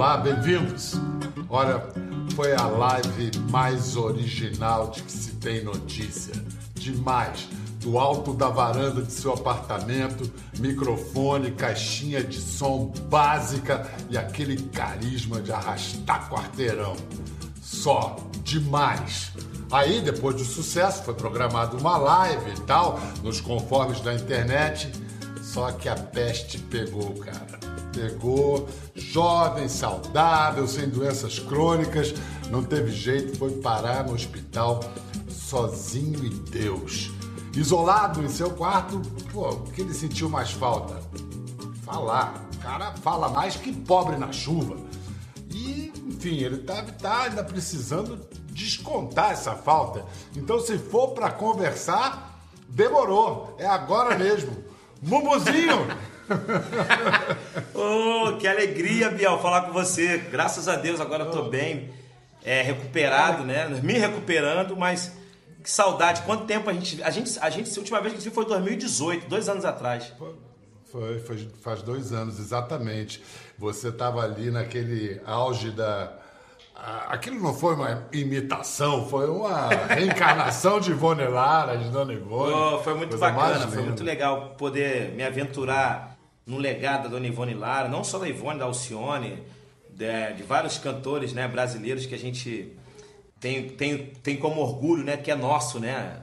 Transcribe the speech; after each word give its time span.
Olá, 0.00 0.16
bem-vindos. 0.16 0.94
Olha, 1.46 1.86
foi 2.34 2.54
a 2.54 2.66
live 2.66 3.32
mais 3.50 3.96
original 3.96 4.88
de 4.88 5.02
que 5.02 5.12
se 5.12 5.32
tem 5.32 5.62
notícia. 5.62 6.32
Demais. 6.72 7.46
Do 7.80 7.98
alto 7.98 8.32
da 8.32 8.48
varanda 8.48 9.02
de 9.02 9.12
seu 9.12 9.34
apartamento, 9.34 10.32
microfone, 10.58 11.50
caixinha 11.50 12.24
de 12.24 12.40
som 12.40 12.90
básica 13.10 13.86
e 14.08 14.16
aquele 14.16 14.62
carisma 14.70 15.38
de 15.38 15.52
arrastar 15.52 16.30
quarteirão. 16.30 16.96
Só 17.60 18.16
demais. 18.42 19.32
Aí, 19.70 20.00
depois 20.00 20.34
do 20.34 20.44
sucesso, 20.46 21.02
foi 21.02 21.12
programada 21.12 21.76
uma 21.76 21.98
live 21.98 22.52
e 22.52 22.60
tal, 22.62 22.98
nos 23.22 23.38
conformes 23.38 24.00
da 24.00 24.14
internet. 24.14 24.90
Só 25.42 25.70
que 25.72 25.90
a 25.90 25.94
peste 25.94 26.56
pegou, 26.56 27.16
cara. 27.16 27.59
Pegou, 27.92 28.68
jovem, 28.94 29.68
saudável, 29.68 30.66
sem 30.66 30.88
doenças 30.88 31.38
crônicas, 31.38 32.14
não 32.50 32.62
teve 32.62 32.90
jeito, 32.90 33.36
foi 33.36 33.50
parar 33.60 34.04
no 34.04 34.14
hospital 34.14 34.80
sozinho 35.28 36.24
e 36.24 36.30
Deus. 36.30 37.10
Isolado 37.56 38.22
em 38.22 38.28
seu 38.28 38.50
quarto, 38.50 39.02
pô, 39.32 39.48
o 39.48 39.62
que 39.64 39.80
ele 39.80 39.92
sentiu 39.92 40.28
mais 40.28 40.50
falta? 40.50 41.02
Falar. 41.82 42.48
O 42.54 42.58
cara 42.58 42.92
fala 43.02 43.28
mais 43.28 43.56
que 43.56 43.72
pobre 43.72 44.16
na 44.16 44.30
chuva. 44.30 44.76
E, 45.50 45.92
enfim, 46.06 46.36
ele 46.38 46.58
tá, 46.58 46.82
tá 46.82 47.22
ainda 47.22 47.42
precisando 47.42 48.20
descontar 48.52 49.32
essa 49.32 49.54
falta. 49.54 50.04
Então, 50.36 50.60
se 50.60 50.78
for 50.78 51.08
para 51.08 51.30
conversar, 51.30 52.40
demorou. 52.68 53.56
É 53.58 53.66
agora 53.66 54.16
mesmo. 54.16 54.56
Mumuzinho! 55.02 55.86
oh, 57.74 58.36
que 58.36 58.46
alegria, 58.46 59.10
Biel, 59.10 59.38
falar 59.38 59.62
com 59.62 59.72
você. 59.72 60.18
Graças 60.18 60.68
a 60.68 60.76
Deus, 60.76 61.00
agora 61.00 61.24
eu 61.24 61.30
tô 61.30 61.44
bem, 61.44 61.90
é, 62.44 62.62
recuperado, 62.62 63.44
né? 63.44 63.66
Me 63.82 63.94
recuperando, 63.94 64.76
mas 64.76 65.12
que 65.62 65.70
saudade. 65.70 66.22
Quanto 66.22 66.44
tempo 66.44 66.70
a 66.70 66.72
gente. 66.72 67.02
A 67.02 67.10
gente, 67.10 67.38
a 67.40 67.50
gente 67.50 67.70
a 67.70 67.80
última 67.80 68.00
vez 68.00 68.14
que 68.14 68.20
a 68.20 68.22
gente 68.22 68.34
foi 68.34 68.44
em 68.44 68.48
2018, 68.48 69.28
dois 69.28 69.48
anos 69.48 69.64
atrás. 69.64 70.12
Foi, 70.90 71.18
foi, 71.20 71.48
faz 71.62 71.82
dois 71.82 72.12
anos, 72.12 72.38
exatamente. 72.38 73.22
Você 73.58 73.88
estava 73.88 74.22
ali 74.22 74.50
naquele 74.50 75.20
auge 75.24 75.70
da. 75.70 76.12
Aquilo 77.08 77.38
não 77.38 77.52
foi 77.52 77.74
uma 77.74 78.08
imitação, 78.10 79.06
foi 79.06 79.28
uma 79.28 79.68
reencarnação 79.92 80.80
de 80.80 80.90
Ivone 80.92 81.26
Lara, 81.26 81.76
de 81.76 81.90
Dona 81.90 82.14
Ivone. 82.14 82.54
Oh, 82.54 82.78
foi 82.78 82.94
muito 82.94 83.18
bacana, 83.18 83.68
foi 83.68 83.82
muito 83.82 84.02
legal 84.02 84.54
poder 84.56 85.12
me 85.12 85.22
aventurar 85.22 86.09
no 86.46 86.58
legado 86.58 87.04
da 87.04 87.08
Dona 87.08 87.26
Ivone 87.26 87.54
Lara, 87.54 87.88
não 87.88 88.02
só 88.02 88.18
da 88.18 88.28
Ivone, 88.28 88.58
da 88.58 88.64
Alcione, 88.64 89.42
de, 89.90 90.32
de 90.34 90.42
vários 90.42 90.78
cantores 90.78 91.32
né, 91.32 91.46
brasileiros 91.46 92.06
que 92.06 92.14
a 92.14 92.18
gente 92.18 92.76
tem, 93.38 93.68
tem, 93.70 94.06
tem 94.06 94.36
como 94.36 94.60
orgulho, 94.60 95.04
né, 95.04 95.16
que 95.16 95.30
é 95.30 95.34
nosso, 95.34 95.78
né? 95.78 96.22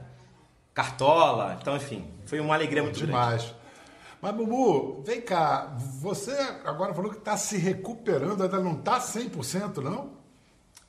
Cartola, 0.74 1.58
então 1.60 1.76
enfim, 1.76 2.08
foi 2.24 2.38
uma 2.38 2.54
alegria 2.54 2.82
muito 2.82 3.04
Demais. 3.04 3.42
grande. 3.42 3.58
Mas, 4.20 4.34
Bubu, 4.34 5.02
vem 5.04 5.20
cá, 5.20 5.76
você 6.00 6.32
agora 6.64 6.92
falou 6.92 7.10
que 7.10 7.18
está 7.18 7.36
se 7.36 7.56
recuperando, 7.56 8.42
ainda 8.42 8.58
não 8.58 8.78
está 8.78 9.00
100%, 9.00 9.76
não? 9.78 10.18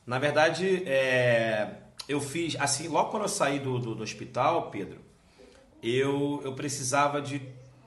Na 0.05 0.17
verdade, 0.17 0.83
é, 0.88 1.75
eu 2.07 2.19
fiz, 2.19 2.55
assim, 2.59 2.88
logo 2.88 3.11
quando 3.11 3.23
eu 3.23 3.30
saí 3.30 3.59
do, 3.59 3.77
do, 3.77 3.94
do 3.94 4.03
hospital, 4.03 4.72
Pedro, 4.72 5.00
eu, 5.81 6.41
eu 6.44 6.53
precisava 6.53 7.22
de, 7.22 7.41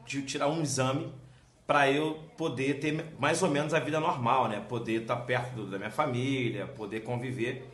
de 0.07 0.23
tirar 0.23 0.49
um 0.49 0.63
exame 0.63 1.13
para 1.73 1.91
eu 1.91 2.19
poder 2.37 2.81
ter 2.81 3.03
mais 3.19 3.43
ou 3.43 3.49
menos 3.49 3.73
a 3.73 3.81
vida 3.81 3.99
normal, 3.99 4.47
né? 4.47 4.63
Poder 4.69 5.01
estar 5.01 5.17
tá 5.17 5.23
perto 5.23 5.55
do, 5.55 5.67
da 5.71 5.79
minha 5.79 5.91
família, 5.91 6.67
poder 6.67 7.01
conviver. 7.01 7.67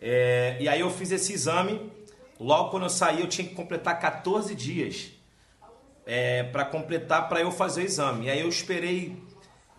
É, 0.00 0.56
e 0.58 0.66
aí 0.66 0.80
eu 0.80 0.88
fiz 0.88 1.12
esse 1.12 1.34
exame, 1.34 1.92
logo 2.40 2.70
quando 2.70 2.84
eu 2.84 2.88
saí 2.88 3.20
eu 3.20 3.26
tinha 3.26 3.46
que 3.46 3.54
completar 3.54 4.00
14 4.00 4.54
dias 4.54 5.12
é, 6.06 6.44
para 6.44 6.64
completar 6.64 7.28
para 7.28 7.42
eu 7.42 7.52
fazer 7.52 7.82
o 7.82 7.84
exame. 7.84 8.24
E 8.24 8.30
aí 8.30 8.40
eu 8.40 8.48
esperei 8.48 9.22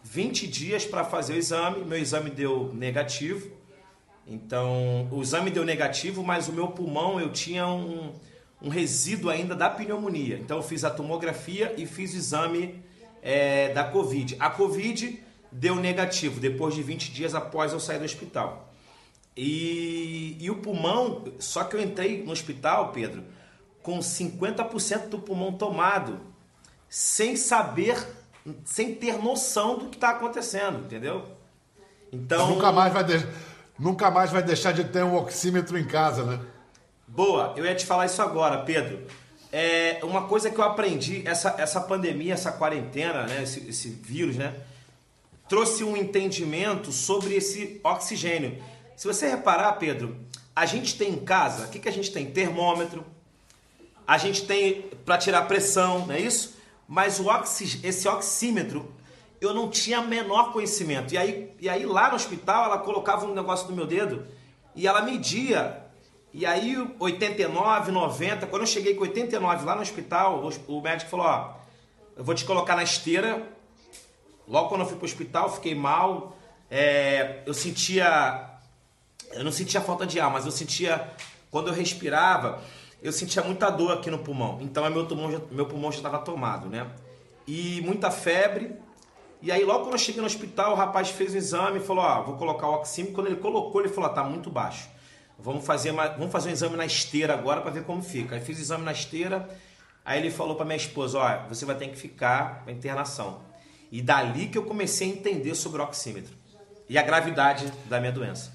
20 0.04 0.46
dias 0.46 0.86
para 0.86 1.04
fazer 1.04 1.34
o 1.34 1.38
exame, 1.38 1.84
meu 1.84 1.98
exame 1.98 2.30
deu 2.30 2.72
negativo. 2.76 3.50
Então, 4.28 5.08
o 5.10 5.20
exame 5.20 5.50
deu 5.50 5.66
negativo, 5.66 6.24
mas 6.24 6.48
o 6.48 6.54
meu 6.54 6.68
pulmão 6.68 7.20
eu 7.20 7.32
tinha 7.32 7.66
um, 7.66 8.14
um 8.62 8.70
resíduo 8.70 9.32
ainda 9.32 9.56
da 9.56 9.68
pneumonia. 9.68 10.38
Então, 10.38 10.58
eu 10.58 10.64
fiz 10.64 10.84
a 10.84 10.92
tomografia 10.92 11.74
e 11.76 11.88
fiz 11.88 12.14
o 12.14 12.18
exame 12.18 12.84
é, 13.24 13.70
da 13.74 13.86
Covid. 13.86 14.36
A 14.40 14.50
Covid 14.50 15.24
deu 15.52 15.76
negativo 15.76 16.40
depois 16.40 16.76
de 16.76 16.84
20 16.84 17.12
dias 17.12 17.34
após 17.34 17.72
eu 17.72 17.80
sair 17.80 18.00
do 18.00 18.06
hospital. 18.06 18.70
E, 19.36 20.38
e 20.40 20.52
o 20.52 20.58
pulmão, 20.58 21.24
só 21.40 21.64
que 21.64 21.76
eu 21.76 21.82
entrei 21.82 22.24
no 22.24 22.32
hospital, 22.32 22.92
Pedro, 22.92 23.24
com 23.82 23.98
50% 24.00 25.08
do 25.08 25.18
pulmão 25.18 25.54
tomado, 25.54 26.20
sem 26.88 27.36
saber, 27.36 28.06
sem 28.66 28.94
ter 28.94 29.18
noção 29.18 29.78
do 29.78 29.88
que 29.88 29.96
está 29.96 30.12
acontecendo, 30.12 30.86
entendeu? 30.86 31.26
Então. 32.12 32.50
Nunca 32.50 32.72
mais, 32.72 32.94
vai 32.94 33.04
de... 33.04 33.28
Nunca 33.80 34.12
mais 34.12 34.30
vai 34.32 34.44
deixar 34.44 34.72
de 34.72 34.84
ter 34.84 35.04
um 35.04 35.16
oxímetro 35.16 35.80
em 35.80 35.86
casa, 35.86 36.24
né? 36.24 36.40
Boa, 37.08 37.54
eu 37.58 37.66
ia 37.66 37.74
te 37.74 37.86
falar 37.86 38.06
isso 38.06 38.22
agora, 38.22 38.60
Pedro. 38.64 39.08
É 39.56 40.00
uma 40.02 40.24
coisa 40.24 40.50
que 40.50 40.58
eu 40.58 40.64
aprendi, 40.64 41.22
essa, 41.28 41.54
essa 41.60 41.80
pandemia, 41.80 42.34
essa 42.34 42.52
quarentena, 42.52 43.28
né, 43.28 43.44
esse, 43.44 43.70
esse 43.70 43.88
vírus, 43.88 44.36
né, 44.36 44.56
trouxe 45.48 45.84
um 45.84 45.96
entendimento 45.96 46.92
sobre 46.92 47.36
esse 47.36 47.80
oxigênio. 47.84 48.58
Se 48.96 49.06
você 49.06 49.30
reparar, 49.30 49.74
Pedro, 49.74 50.18
a 50.56 50.66
gente 50.66 50.98
tem 50.98 51.12
em 51.12 51.24
casa, 51.24 51.68
o 51.68 51.70
que, 51.70 51.78
que 51.78 51.88
a 51.88 51.92
gente 51.92 52.12
tem? 52.12 52.32
Termômetro, 52.32 53.06
a 54.08 54.18
gente 54.18 54.46
tem 54.48 54.90
para 55.06 55.20
tirar 55.20 55.44
pressão, 55.44 56.08
não 56.08 56.16
é 56.16 56.20
isso? 56.20 56.58
Mas 56.88 57.20
o 57.20 57.28
oxi, 57.28 57.80
esse 57.84 58.08
oxímetro 58.08 58.92
eu 59.40 59.54
não 59.54 59.70
tinha 59.70 60.02
menor 60.02 60.52
conhecimento. 60.52 61.14
E 61.14 61.18
aí, 61.18 61.54
e 61.60 61.70
aí 61.70 61.86
lá 61.86 62.10
no 62.10 62.16
hospital 62.16 62.66
ela 62.66 62.78
colocava 62.78 63.26
um 63.26 63.34
negócio 63.34 63.70
no 63.70 63.76
meu 63.76 63.86
dedo 63.86 64.26
e 64.76 64.88
ela 64.88 65.02
media. 65.02 65.83
E 66.34 66.48
aí 66.48 66.76
89, 67.00 67.92
90, 67.92 68.48
quando 68.48 68.64
eu 68.64 68.68
cheguei 68.68 68.96
com 68.96 69.04
89 69.04 69.66
lá 69.66 69.76
no 69.76 69.84
hospital, 69.84 70.44
o, 70.68 70.82
médico 70.82 71.12
falou, 71.12 71.28
ó, 71.28 71.54
eu 72.18 72.24
vou 72.24 72.34
te 72.34 72.44
colocar 72.44 72.76
na 72.76 72.82
esteira. 72.82 73.48
Logo 74.48 74.68
quando 74.68 74.82
eu 74.82 74.88
fui 74.88 74.98
pro 74.98 75.06
hospital, 75.06 75.54
fiquei 75.54 75.76
mal. 75.76 76.36
É, 76.72 77.44
eu 77.46 77.54
sentia. 77.54 78.50
Eu 79.32 79.44
não 79.44 79.52
sentia 79.52 79.80
falta 79.80 80.08
de 80.08 80.20
ar, 80.20 80.32
mas 80.32 80.46
eu 80.46 80.52
sentia. 80.52 81.08
Quando 81.52 81.68
eu 81.68 81.74
respirava, 81.74 82.64
eu 83.00 83.12
sentia 83.12 83.44
muita 83.44 83.70
dor 83.70 83.92
aqui 83.92 84.10
no 84.10 84.18
pulmão. 84.18 84.58
Então 84.60 84.90
meu 84.90 85.06
pulmão 85.06 85.32
já, 85.32 85.40
meu 85.52 85.68
pulmão 85.68 85.92
já 85.92 85.98
estava 85.98 86.18
tomado, 86.18 86.68
né? 86.68 86.90
E 87.46 87.80
muita 87.82 88.10
febre. 88.10 88.76
E 89.40 89.52
aí 89.52 89.64
logo 89.64 89.82
quando 89.84 89.94
eu 89.94 90.00
cheguei 90.00 90.20
no 90.20 90.26
hospital, 90.26 90.72
o 90.72 90.76
rapaz 90.76 91.12
fez 91.12 91.36
o 91.36 91.38
exame 91.38 91.78
e 91.78 91.84
falou: 91.84 92.04
"Ah, 92.04 92.22
vou 92.22 92.38
colocar 92.38 92.68
o 92.68 92.74
oxímetro". 92.74 93.14
Quando 93.14 93.28
ele 93.28 93.36
colocou, 93.36 93.82
ele 93.82 93.90
falou: 93.90 94.10
ah, 94.10 94.14
"Tá 94.14 94.24
muito 94.24 94.50
baixo. 94.50 94.90
Vamos 95.38 95.66
fazer 95.66 95.92
uma, 95.92 96.08
vamos 96.10 96.32
fazer 96.32 96.50
um 96.50 96.54
exame 96.54 96.78
na 96.78 96.86
esteira 96.86 97.34
agora 97.34 97.62
para 97.62 97.72
ver 97.72 97.84
como 97.84 98.02
fica". 98.02 98.36
Aí 98.36 98.42
fiz 98.42 98.58
o 98.58 98.62
exame 98.62 98.84
na 98.84 98.92
esteira. 98.92 99.50
Aí 100.06 100.20
ele 100.20 100.32
falou 100.32 100.56
para 100.56 100.66
minha 100.66 100.78
esposa: 100.78 101.18
"Ó, 101.18 101.48
você 101.48 101.66
vai 101.66 101.76
ter 101.76 101.88
que 101.90 101.98
ficar 101.98 102.64
para 102.64 102.74
internação". 102.74 103.42
E 103.92 104.02
dali 104.02 104.48
que 104.48 104.58
eu 104.58 104.64
comecei 104.64 105.08
a 105.08 105.14
entender 105.14 105.54
sobre 105.56 105.82
o 105.82 105.84
oxímetro 105.84 106.34
e 106.90 106.98
a 106.98 107.02
gravidade 107.02 107.72
da 107.86 108.00
minha 108.00 108.12
doença. 108.12 108.52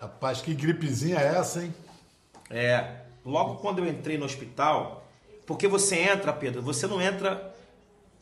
Rapaz, 0.00 0.40
que 0.40 0.54
gripezinha 0.54 1.18
é 1.18 1.36
essa, 1.36 1.62
hein? 1.62 1.74
É, 2.48 3.00
logo 3.24 3.56
quando 3.56 3.78
eu 3.78 3.86
entrei 3.86 4.16
no 4.16 4.24
hospital, 4.24 5.06
porque 5.46 5.68
você 5.68 5.96
entra, 5.96 6.32
Pedro, 6.32 6.62
você 6.62 6.86
não 6.86 7.00
entra, 7.00 7.54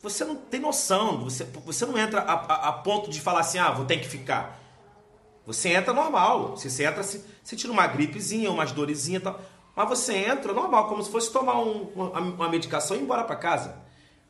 você 0.01 0.25
não 0.25 0.35
tem 0.35 0.59
noção, 0.59 1.23
você, 1.23 1.45
você 1.65 1.85
não 1.85 1.97
entra 1.97 2.21
a, 2.21 2.33
a, 2.33 2.69
a 2.69 2.71
ponto 2.73 3.09
de 3.09 3.21
falar 3.21 3.41
assim, 3.41 3.57
ah, 3.57 3.71
vou 3.71 3.85
ter 3.85 3.97
que 3.97 4.07
ficar. 4.07 4.59
Você 5.49 5.69
entra 5.69 5.91
normal, 5.91 6.55
você, 6.55 6.69
você 6.69 6.85
entra 6.85 7.01
sentindo 7.43 7.73
uma 7.73 7.87
gripezinha, 7.87 8.51
umas 8.51 8.71
dorezinhas 8.71 9.21
e 9.21 9.23
tal, 9.23 9.41
mas 9.75 9.89
você 9.89 10.15
entra 10.15 10.53
normal, 10.53 10.87
como 10.87 11.01
se 11.01 11.09
fosse 11.09 11.31
tomar 11.33 11.59
um, 11.59 11.89
uma, 11.95 12.19
uma, 12.19 12.49
medicação 12.49 12.95
e 12.95 12.99
ir 12.99 13.03
embora 13.03 13.23
para 13.23 13.35
casa. 13.35 13.75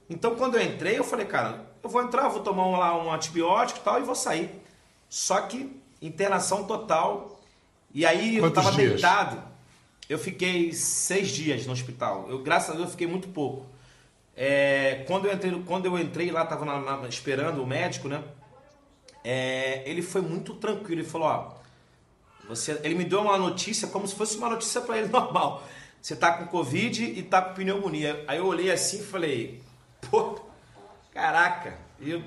Então 0.10 0.36
quando 0.38 0.56
eu 0.56 0.64
entrei, 0.64 0.98
eu 0.98 1.04
falei, 1.04 1.26
cara, 1.26 1.66
eu 1.84 1.90
vou 1.90 2.02
entrar, 2.02 2.30
vou 2.30 2.42
tomar 2.42 2.66
um, 2.66 2.78
lá 2.78 2.98
um 2.98 3.12
antibiótico 3.12 3.82
e 3.82 3.84
tal 3.84 4.00
e 4.00 4.04
vou 4.04 4.16
sair. 4.16 4.50
Só 5.10 5.42
que 5.42 5.78
internação 6.02 6.64
total. 6.64 7.42
E 7.94 8.06
aí 8.06 8.40
Quantos 8.40 8.58
eu 8.58 8.64
tava 8.64 8.72
dias? 8.72 8.92
deitado. 8.94 9.44
Eu 10.08 10.18
fiquei 10.18 10.72
seis 10.72 11.28
dias 11.28 11.66
no 11.66 11.74
hospital. 11.74 12.28
Eu, 12.30 12.42
graças 12.42 12.70
a 12.70 12.74
Deus, 12.74 12.86
eu 12.86 12.92
fiquei 12.92 13.08
muito 13.08 13.28
pouco. 13.28 13.66
É, 14.38 15.04
quando, 15.06 15.26
eu 15.26 15.34
entrei, 15.34 15.64
quando 15.66 15.86
eu 15.86 16.00
entrei 16.00 16.32
lá, 16.32 16.44
estava 16.44 17.06
esperando 17.10 17.62
o 17.62 17.68
médico, 17.68 18.08
né? 18.08 18.24
É, 19.24 19.84
ele 19.90 20.02
foi 20.02 20.22
muito 20.22 20.54
tranquilo. 20.56 21.02
Ele 21.02 21.08
falou: 21.08 21.28
Ó, 21.28 21.54
você, 22.48 22.80
ele 22.84 22.96
me 22.96 23.06
deu 23.06 23.22
uma 23.22 23.38
notícia 23.38 23.88
como 23.88 24.08
se 24.08 24.16
fosse 24.16 24.38
uma 24.38 24.50
notícia 24.50 24.82
para 24.82 24.98
ele 24.98 25.08
normal. 25.12 25.64
Você 26.02 26.16
tá 26.16 26.34
com 26.34 26.48
Covid 26.48 27.04
e 27.04 27.22
tá 27.24 27.42
com 27.42 27.56
pneumonia. 27.56 28.24
Aí 28.28 28.38
eu 28.38 28.46
olhei 28.46 28.72
assim 28.72 29.00
e 29.00 29.04
falei: 29.04 29.62
Pô, 30.10 30.40
caraca. 31.14 31.78
E 32.00 32.12
eu 32.12 32.24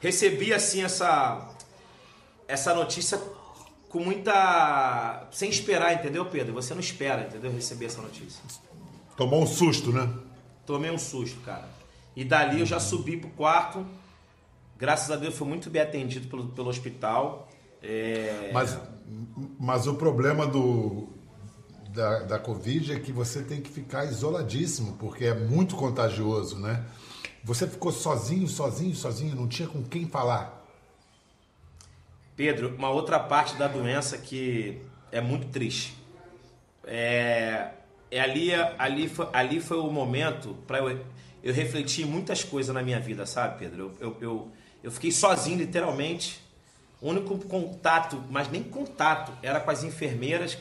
recebi 0.00 0.52
assim 0.52 0.82
essa, 0.82 1.48
essa 2.48 2.74
notícia 2.74 3.20
com 3.88 4.00
muita. 4.00 5.28
sem 5.32 5.50
esperar, 5.50 5.94
entendeu, 5.94 6.24
Pedro? 6.26 6.54
Você 6.54 6.72
não 6.74 6.80
espera, 6.80 7.22
entendeu? 7.22 7.52
Receber 7.52 7.86
essa 7.86 8.00
notícia. 8.00 8.42
Tomou 9.16 9.42
um 9.42 9.46
susto, 9.46 9.92
né? 9.92 10.08
Tomei 10.64 10.90
um 10.90 10.98
susto, 10.98 11.40
cara. 11.40 11.68
E 12.16 12.24
dali 12.24 12.60
eu 12.60 12.66
já 12.66 12.80
subi 12.80 13.16
pro 13.16 13.30
quarto. 13.30 13.86
Graças 14.80 15.10
a 15.10 15.16
Deus 15.16 15.36
fui 15.36 15.46
muito 15.46 15.68
bem 15.68 15.82
atendido 15.82 16.26
pelo, 16.28 16.48
pelo 16.48 16.68
hospital. 16.68 17.48
É... 17.82 18.50
Mas, 18.52 18.78
mas 19.58 19.86
o 19.86 19.94
problema 19.94 20.46
do, 20.46 21.08
da, 21.90 22.20
da 22.20 22.38
Covid 22.38 22.92
é 22.94 22.98
que 22.98 23.12
você 23.12 23.42
tem 23.42 23.60
que 23.60 23.70
ficar 23.70 24.06
isoladíssimo, 24.06 24.96
porque 24.96 25.26
é 25.26 25.34
muito 25.34 25.76
contagioso, 25.76 26.58
né? 26.58 26.84
Você 27.44 27.66
ficou 27.66 27.92
sozinho, 27.92 28.48
sozinho, 28.48 28.94
sozinho, 28.94 29.34
não 29.34 29.48
tinha 29.48 29.68
com 29.68 29.82
quem 29.82 30.06
falar. 30.06 30.66
Pedro, 32.36 32.74
uma 32.76 32.88
outra 32.90 33.18
parte 33.18 33.56
da 33.56 33.68
doença 33.68 34.16
que 34.16 34.80
é 35.12 35.20
muito 35.20 35.48
triste. 35.48 35.94
É, 36.84 37.70
é 38.10 38.20
ali, 38.20 38.50
ali, 38.78 39.08
foi, 39.08 39.28
ali 39.32 39.60
foi 39.60 39.78
o 39.78 39.90
momento 39.90 40.56
para 40.66 40.78
eu, 40.78 41.00
eu 41.42 41.52
refletir 41.52 42.06
muitas 42.06 42.42
coisas 42.42 42.74
na 42.74 42.82
minha 42.82 42.98
vida, 42.98 43.26
sabe, 43.26 43.58
Pedro? 43.58 43.94
Eu, 44.00 44.08
eu, 44.08 44.16
eu, 44.20 44.52
eu 44.82 44.90
fiquei 44.90 45.12
sozinho, 45.12 45.58
literalmente. 45.58 46.40
O 47.00 47.08
único 47.08 47.38
contato, 47.38 48.22
mas 48.30 48.50
nem 48.50 48.62
contato, 48.62 49.32
era 49.42 49.60
com 49.60 49.70
as 49.70 49.82
enfermeiras. 49.84 50.58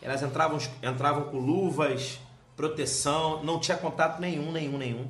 Elas 0.00 0.22
entravam, 0.22 0.58
entravam 0.82 1.24
com 1.24 1.38
luvas, 1.38 2.20
proteção, 2.56 3.42
não 3.42 3.58
tinha 3.58 3.76
contato 3.76 4.20
nenhum, 4.20 4.52
nenhum, 4.52 4.78
nenhum. 4.78 5.08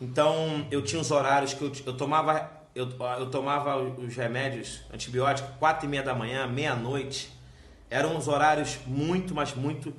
Então 0.00 0.66
eu 0.70 0.82
tinha 0.82 1.00
os 1.00 1.10
horários 1.10 1.52
que 1.52 1.62
eu, 1.62 1.72
eu 1.86 1.96
tomava 1.96 2.60
eu, 2.74 2.88
eu 3.18 3.30
tomava 3.30 3.76
os 3.76 4.14
remédios 4.14 4.82
antibióticos 4.92 5.50
quatro 5.58 5.86
e 5.86 5.88
meia 5.88 6.02
da 6.02 6.14
manhã, 6.14 6.46
meia-noite. 6.46 7.32
Eram 7.88 8.16
uns 8.16 8.28
horários 8.28 8.78
muito, 8.86 9.34
mas 9.34 9.54
muito. 9.54 9.92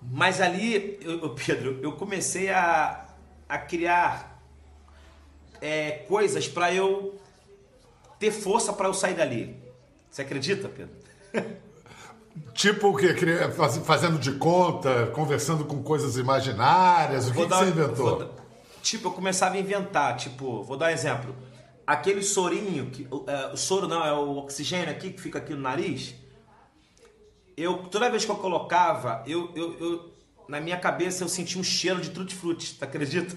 Mas 0.00 0.40
ali, 0.40 0.98
eu, 1.00 1.30
Pedro, 1.30 1.78
eu 1.80 1.92
comecei 1.92 2.50
a, 2.50 3.06
a 3.48 3.58
criar 3.58 4.31
é, 5.62 6.04
coisas 6.08 6.46
para 6.46 6.74
eu 6.74 7.18
ter 8.18 8.30
força 8.30 8.72
para 8.72 8.88
eu 8.88 8.94
sair 8.94 9.14
dali. 9.14 9.56
Você 10.10 10.20
acredita, 10.22 10.68
Pedro? 10.68 10.94
Tipo 12.54 12.88
o 12.88 12.96
que? 12.96 13.14
Fazendo 13.84 14.18
de 14.18 14.32
conta, 14.32 15.06
conversando 15.08 15.64
com 15.64 15.82
coisas 15.82 16.16
imaginárias? 16.16 17.28
O 17.28 17.32
que, 17.32 17.46
dar, 17.46 17.58
que 17.58 17.64
você 17.64 17.70
inventou? 17.70 18.18
Vou, 18.18 18.34
tipo, 18.82 19.08
eu 19.08 19.12
começava 19.12 19.54
a 19.54 19.58
inventar. 19.58 20.16
Tipo, 20.16 20.62
vou 20.62 20.76
dar 20.76 20.86
um 20.86 20.90
exemplo 20.90 21.34
aquele 21.86 22.22
sorinho, 22.22 22.86
que, 22.90 23.02
uh, 23.02 23.52
o 23.52 23.56
soro 23.56 23.86
não, 23.86 24.04
é 24.04 24.12
o 24.12 24.36
oxigênio 24.38 24.90
aqui 24.90 25.10
que 25.10 25.20
fica 25.20 25.38
aqui 25.38 25.52
no 25.52 25.60
nariz. 25.60 26.14
Eu, 27.56 27.78
toda 27.78 28.10
vez 28.10 28.24
que 28.24 28.30
eu 28.30 28.36
colocava, 28.36 29.22
eu, 29.26 29.52
eu, 29.54 29.78
eu 29.78 30.12
na 30.48 30.60
minha 30.60 30.78
cabeça 30.78 31.22
eu 31.22 31.28
sentia 31.28 31.60
um 31.60 31.64
cheiro 31.64 32.00
de 32.00 32.10
tutti-frutti, 32.10 32.74
tá 32.78 32.86
acredita? 32.86 33.36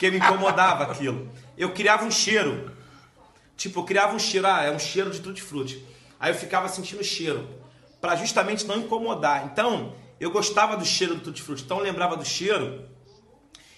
Porque 0.00 0.10
me 0.10 0.16
incomodava 0.16 0.84
aquilo. 0.84 1.28
Eu 1.58 1.74
criava 1.74 2.06
um 2.06 2.10
cheiro. 2.10 2.72
Tipo, 3.54 3.80
eu 3.80 3.84
criava 3.84 4.16
um 4.16 4.18
cheiro, 4.18 4.46
ah, 4.46 4.64
é 4.64 4.70
um 4.70 4.78
cheiro 4.78 5.10
de 5.10 5.20
tutti-frutti. 5.20 5.84
Aí 6.18 6.32
eu 6.32 6.34
ficava 6.34 6.70
sentindo 6.70 7.00
o 7.00 7.04
cheiro, 7.04 7.46
para 8.00 8.16
justamente 8.16 8.64
não 8.64 8.78
incomodar. 8.78 9.44
Então, 9.52 9.94
eu 10.18 10.30
gostava 10.30 10.74
do 10.74 10.86
cheiro 10.86 11.16
do 11.16 11.20
tutti-frutti, 11.20 11.64
então 11.64 11.76
eu 11.76 11.84
lembrava 11.84 12.16
do 12.16 12.24
cheiro, 12.24 12.88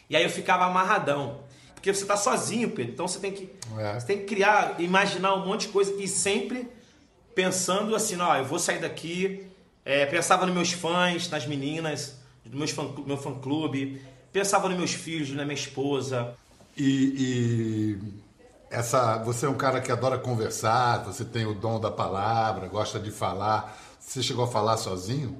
e 0.08 0.14
aí 0.14 0.22
eu 0.22 0.30
ficava 0.30 0.64
amarradão. 0.64 1.40
Porque 1.74 1.92
você 1.92 2.02
está 2.02 2.16
sozinho, 2.16 2.70
Pedro. 2.70 2.92
Então 2.92 3.08
você 3.08 3.18
tem 3.18 3.32
que, 3.32 3.50
é. 3.76 3.98
você 3.98 4.06
tem 4.06 4.18
que 4.18 4.26
criar, 4.26 4.76
imaginar 4.80 5.34
um 5.34 5.44
monte 5.44 5.62
de 5.62 5.72
coisa 5.72 5.92
e 6.00 6.06
sempre 6.06 6.68
pensando 7.34 7.96
assim, 7.96 8.16
ó, 8.20 8.36
eu 8.36 8.44
vou 8.44 8.60
sair 8.60 8.78
daqui. 8.78 9.44
É, 9.84 10.06
pensava 10.06 10.46
nos 10.46 10.54
meus 10.54 10.70
fãs, 10.70 11.28
nas 11.28 11.48
meninas, 11.48 12.22
no 12.44 12.56
meus 12.56 12.70
fã, 12.70 12.88
meu 13.04 13.16
fã 13.16 13.34
clube, 13.34 14.00
pensava 14.32 14.68
nos 14.68 14.78
meus 14.78 14.94
filhos, 14.94 15.30
na 15.30 15.44
minha 15.44 15.54
esposa. 15.54 16.34
E, 16.76 17.14
e, 17.18 18.22
essa, 18.70 19.18
você 19.18 19.46
é 19.46 19.48
um 19.48 19.54
cara 19.54 19.80
que 19.80 19.92
adora 19.92 20.18
conversar, 20.18 21.04
você 21.04 21.24
tem 21.24 21.44
o 21.44 21.54
dom 21.54 21.78
da 21.78 21.90
palavra, 21.90 22.66
gosta 22.68 22.98
de 22.98 23.10
falar. 23.10 23.78
Você 24.00 24.22
chegou 24.22 24.44
a 24.44 24.48
falar 24.48 24.76
sozinho? 24.78 25.38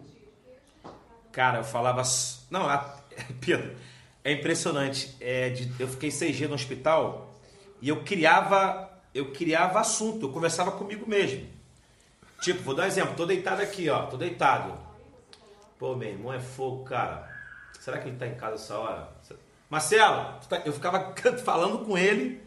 Cara, 1.33 1.59
eu 1.59 1.65
falava. 1.65 2.03
Não, 2.51 2.69
a... 2.69 2.79
Pedro, 3.41 3.75
é 4.23 4.33
impressionante. 4.33 5.17
É, 5.19 5.49
de, 5.49 5.73
eu 5.81 5.89
fiquei 5.89 6.11
seis 6.11 6.37
dias 6.37 6.49
no 6.49 6.55
hospital 6.55 7.35
e 7.81 7.89
eu 7.89 8.05
criava, 8.05 8.91
eu 9.15 9.33
criava 9.33 9.81
assunto, 9.81 10.27
eu 10.27 10.33
conversava 10.33 10.71
comigo 10.73 11.09
mesmo. 11.09 11.49
Tipo, 12.43 12.63
vou 12.63 12.75
dar 12.75 12.85
um 12.85 12.87
exemplo, 12.87 13.15
tô 13.15 13.25
deitado 13.25 13.63
aqui, 13.63 13.89
ó, 13.89 14.07
tô 14.07 14.17
deitado. 14.17 14.77
Pô, 15.79 15.97
meu 15.97 16.11
irmão 16.11 16.33
é 16.33 16.41
fogo, 16.41 16.85
cara. 16.85 17.32
Será 17.83 17.99
que 17.99 18.09
ele 18.09 18.17
tá 18.17 18.29
em 18.29 18.37
casa 18.37 18.55
essa 18.55 18.79
hora? 18.79 19.09
Marcelo, 19.69 20.39
tá... 20.49 20.63
eu 20.65 20.73
ficava 20.73 21.13
falando 21.45 21.85
com 21.85 21.99
ele 21.99 22.41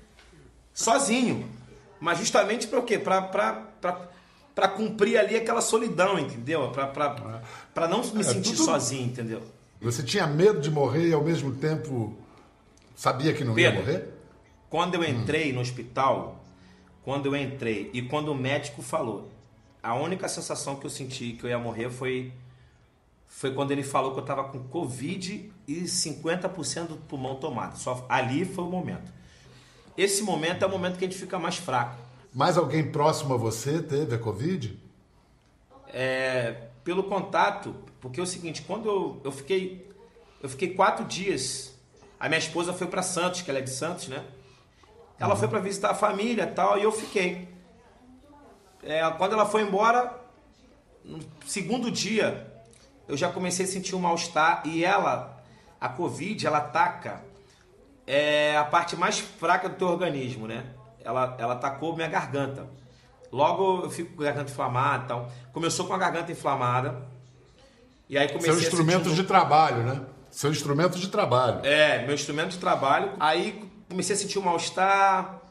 sozinho. 0.73 1.49
Mas 1.99 2.19
justamente 2.19 2.67
para 2.67 2.79
o 2.79 2.83
quê? 2.83 2.97
Para 2.97 4.67
cumprir 4.77 5.17
ali 5.17 5.35
aquela 5.35 5.59
solidão, 5.59 6.17
entendeu? 6.17 6.71
Para 6.71 7.87
não 7.89 8.01
me 8.13 8.21
é, 8.21 8.23
sentir 8.23 8.51
tudo... 8.51 8.63
sozinho, 8.63 9.07
entendeu? 9.07 9.43
Você 9.81 10.03
tinha 10.03 10.25
medo 10.25 10.61
de 10.61 10.71
morrer 10.71 11.09
e 11.09 11.13
ao 11.13 11.21
mesmo 11.21 11.53
tempo 11.53 12.17
sabia 12.95 13.33
que 13.33 13.43
não 13.43 13.55
Pedro, 13.55 13.79
ia 13.79 13.85
morrer? 13.85 14.13
Quando 14.69 14.95
eu 14.95 15.03
entrei 15.03 15.51
hum. 15.51 15.55
no 15.55 15.61
hospital, 15.61 16.41
quando 17.03 17.25
eu 17.25 17.35
entrei 17.35 17.89
e 17.93 18.01
quando 18.03 18.29
o 18.29 18.35
médico 18.35 18.81
falou, 18.81 19.29
a 19.83 19.95
única 19.95 20.29
sensação 20.29 20.77
que 20.77 20.85
eu 20.85 20.89
senti 20.89 21.33
que 21.33 21.43
eu 21.43 21.49
ia 21.49 21.59
morrer 21.59 21.89
foi 21.89 22.31
foi 23.27 23.53
quando 23.53 23.71
ele 23.71 23.83
falou 23.83 24.11
que 24.11 24.19
eu 24.19 24.23
estava 24.23 24.45
com 24.45 24.59
Covid 24.63 25.51
e 25.67 25.81
50% 25.81 26.87
do 26.87 26.95
pulmão 26.97 27.35
tomado. 27.35 27.77
Só 27.77 28.05
ali 28.07 28.45
foi 28.45 28.63
o 28.63 28.69
momento. 28.69 29.11
Esse 29.97 30.23
momento 30.23 30.63
é 30.63 30.65
o 30.65 30.69
momento 30.69 30.97
que 30.97 31.05
a 31.05 31.07
gente 31.07 31.19
fica 31.19 31.37
mais 31.39 31.57
fraco. 31.57 31.97
Mais 32.33 32.57
alguém 32.57 32.91
próximo 32.91 33.33
a 33.33 33.37
você 33.37 33.81
teve 33.81 34.15
a 34.15 34.19
Covid? 34.19 34.77
É, 35.87 36.67
pelo 36.83 37.03
contato, 37.03 37.75
porque 38.01 38.19
é 38.19 38.23
o 38.23 38.25
seguinte, 38.25 38.61
quando 38.61 38.89
eu, 38.89 39.21
eu 39.23 39.31
fiquei 39.31 39.85
eu 40.45 40.49
fiquei 40.49 40.75
quatro 40.75 41.05
dias, 41.05 41.73
a 42.19 42.29
minha 42.29 42.37
esposa 42.37 42.71
foi 42.71 42.85
para 42.85 43.01
Santos, 43.01 43.41
que 43.41 43.49
ela 43.49 43.57
é 43.57 43.63
de 43.63 43.71
Santos, 43.71 44.07
né? 44.07 44.23
Ela 45.17 45.33
uhum. 45.33 45.39
foi 45.39 45.47
para 45.47 45.59
visitar 45.59 45.89
a 45.89 45.95
família 45.95 46.43
e 46.43 46.53
tal, 46.53 46.77
e 46.77 46.83
eu 46.83 46.91
fiquei. 46.91 47.47
É, 48.83 49.09
quando 49.17 49.33
ela 49.33 49.47
foi 49.47 49.63
embora, 49.63 50.21
no 51.03 51.19
segundo 51.47 51.89
dia, 51.89 52.54
eu 53.07 53.15
já 53.15 53.29
comecei 53.29 53.65
a 53.65 53.67
sentir 53.67 53.95
um 53.95 53.99
mal-estar 53.99 54.63
e 54.65 54.83
ela, 54.83 55.43
a 55.79 55.89
Covid, 55.89 56.45
ela 56.45 56.57
ataca 56.59 57.21
é, 58.07 58.57
a 58.57 58.63
parte 58.63 58.95
mais 58.95 59.19
fraca 59.19 59.69
do 59.69 59.75
teu 59.75 59.87
organismo, 59.87 60.47
né? 60.47 60.65
Ela, 61.03 61.35
ela 61.37 61.53
atacou 61.53 61.95
minha 61.95 62.07
garganta. 62.07 62.67
Logo 63.31 63.83
eu 63.83 63.89
fico 63.89 64.15
com 64.15 64.21
a 64.21 64.25
garganta 64.25 64.51
inflamada 64.51 65.03
e 65.03 65.07
tal. 65.07 65.31
Começou 65.51 65.85
com 65.85 65.93
a 65.93 65.97
garganta 65.97 66.31
inflamada. 66.31 67.05
E 68.07 68.17
aí 68.17 68.27
comecei 68.27 68.53
Seu 68.53 68.61
instrumento 68.61 69.13
de 69.13 69.23
trabalho, 69.23 69.83
né? 69.83 70.01
Seu 70.31 70.51
instrumento 70.51 70.97
de 70.97 71.07
trabalho. 71.07 71.65
É, 71.65 72.05
meu 72.05 72.15
instrumento 72.15 72.49
de 72.49 72.57
trabalho. 72.57 73.11
Aí 73.19 73.69
comecei 73.89 74.15
a 74.15 74.19
sentir 74.19 74.37
o 74.37 74.41
um 74.41 74.45
mal-estar, 74.45 75.41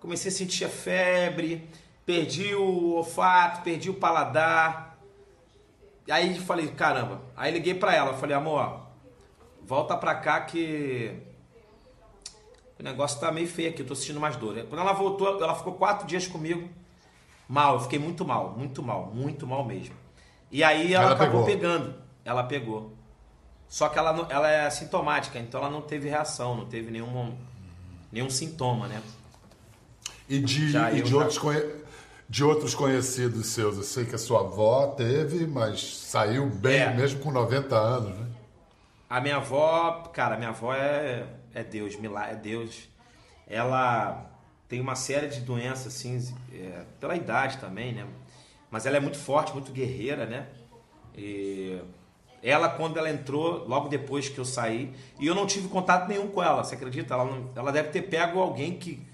comecei 0.00 0.30
a 0.30 0.34
sentir 0.34 0.64
a 0.64 0.68
febre, 0.68 1.68
perdi 2.04 2.54
o 2.54 2.94
olfato, 2.94 3.62
perdi 3.62 3.90
o 3.90 3.94
paladar. 3.94 4.93
Aí 6.10 6.38
falei, 6.40 6.68
caramba. 6.68 7.22
Aí 7.36 7.52
liguei 7.52 7.74
pra 7.74 7.94
ela, 7.94 8.14
falei, 8.14 8.36
amor, 8.36 8.80
volta 9.62 9.96
pra 9.96 10.14
cá 10.14 10.40
que 10.42 11.16
o 12.78 12.82
negócio 12.82 13.20
tá 13.20 13.32
meio 13.32 13.46
feio 13.46 13.70
aqui, 13.70 13.82
eu 13.82 13.86
tô 13.86 13.94
sentindo 13.94 14.20
mais 14.20 14.36
dor. 14.36 14.62
Quando 14.68 14.80
ela 14.80 14.92
voltou, 14.92 15.42
ela 15.42 15.54
ficou 15.54 15.74
quatro 15.74 16.06
dias 16.06 16.26
comigo. 16.26 16.68
Mal, 17.48 17.74
eu 17.74 17.80
fiquei 17.80 17.98
muito 17.98 18.24
mal, 18.24 18.54
muito 18.56 18.82
mal, 18.82 19.10
muito 19.14 19.46
mal 19.46 19.64
mesmo. 19.64 19.94
E 20.50 20.62
aí 20.62 20.92
ela, 20.94 21.06
ela 21.06 21.14
acabou 21.14 21.44
pegou. 21.44 21.60
pegando, 21.60 21.94
ela 22.24 22.42
pegou. 22.44 22.92
Só 23.68 23.88
que 23.88 23.98
ela, 23.98 24.26
ela 24.30 24.48
é 24.48 24.66
assintomática, 24.66 25.38
então 25.38 25.60
ela 25.60 25.70
não 25.70 25.82
teve 25.82 26.08
reação, 26.08 26.56
não 26.56 26.66
teve 26.66 26.90
nenhum, 26.90 27.36
nenhum 28.12 28.30
sintoma, 28.30 28.86
né? 28.86 29.02
E 30.28 30.38
de, 30.38 30.76
e 30.76 31.02
de, 31.02 31.14
outros, 31.14 31.38
conhe... 31.38 31.60
de 32.34 32.42
outros 32.42 32.74
conhecidos 32.74 33.46
seus, 33.46 33.76
eu 33.76 33.84
sei 33.84 34.04
que 34.04 34.16
a 34.16 34.18
sua 34.18 34.40
avó 34.40 34.88
teve, 34.88 35.46
mas 35.46 35.98
saiu 35.98 36.50
bem, 36.50 36.80
é. 36.80 36.92
mesmo 36.92 37.20
com 37.20 37.30
90 37.30 37.76
anos, 37.76 38.18
né? 38.18 38.26
A 39.08 39.20
minha 39.20 39.36
avó, 39.36 40.10
cara, 40.12 40.34
a 40.34 40.36
minha 40.36 40.50
avó 40.50 40.74
é, 40.74 41.28
é 41.54 41.62
Deus, 41.62 41.96
é 42.28 42.34
Deus. 42.34 42.88
Ela 43.46 44.28
tem 44.68 44.80
uma 44.80 44.96
série 44.96 45.28
de 45.28 45.42
doenças, 45.42 45.86
assim, 45.94 46.34
é, 46.52 46.82
pela 46.98 47.14
idade 47.14 47.58
também, 47.58 47.92
né? 47.92 48.04
Mas 48.68 48.84
ela 48.84 48.96
é 48.96 49.00
muito 49.00 49.16
forte, 49.16 49.52
muito 49.52 49.70
guerreira, 49.70 50.26
né? 50.26 50.48
E 51.16 51.80
ela, 52.42 52.68
quando 52.68 52.98
ela 52.98 53.08
entrou, 53.08 53.64
logo 53.64 53.88
depois 53.88 54.28
que 54.28 54.38
eu 54.38 54.44
saí, 54.44 54.92
e 55.20 55.28
eu 55.28 55.36
não 55.36 55.46
tive 55.46 55.68
contato 55.68 56.08
nenhum 56.08 56.26
com 56.26 56.42
ela, 56.42 56.64
você 56.64 56.74
acredita? 56.74 57.14
Ela, 57.14 57.26
não, 57.26 57.48
ela 57.54 57.70
deve 57.70 57.90
ter 57.90 58.02
pego 58.02 58.40
alguém 58.40 58.76
que, 58.76 59.06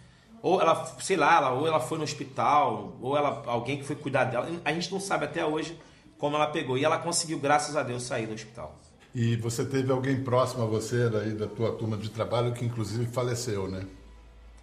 ou 0.43 0.61
ela, 0.61 0.87
sei 1.01 1.17
lá, 1.17 1.37
ela, 1.37 1.51
ou 1.53 1.67
ela 1.67 1.81
foi 1.81 1.99
no 1.99 2.05
hospital, 2.05 2.97
ou 3.01 3.17
ela, 3.17 3.43
alguém 3.47 3.79
que 3.79 3.85
foi 3.85 3.97
cuidar 3.97 4.25
dela. 4.25 4.49
A 4.65 4.73
gente 4.73 4.91
não 4.91 5.01
sabe 5.01 5.27
até 5.27 5.45
hoje 5.45 5.79
como 6.19 6.37
ela 6.37 6.47
pegou. 6.47 6.79
E 6.79 6.85
ela 6.85 6.99
conseguiu, 6.99 7.39
graças 7.39 7.77
a 7.77 7.83
Deus, 7.83 8.03
sair 8.03 8.27
do 8.27 8.35
hospital. 8.35 8.79
E 9.15 9.37
você 9.37 9.65
teve 9.65 9.91
alguém 9.91 10.23
próximo 10.23 10.63
a 10.63 10.67
você, 10.67 11.09
daí 11.09 11.33
da 11.33 11.47
tua 11.47 11.73
turma 11.73 11.97
de 11.97 12.09
trabalho, 12.11 12.53
que 12.53 12.65
inclusive 12.65 13.07
faleceu, 13.07 13.69
né? 13.69 13.87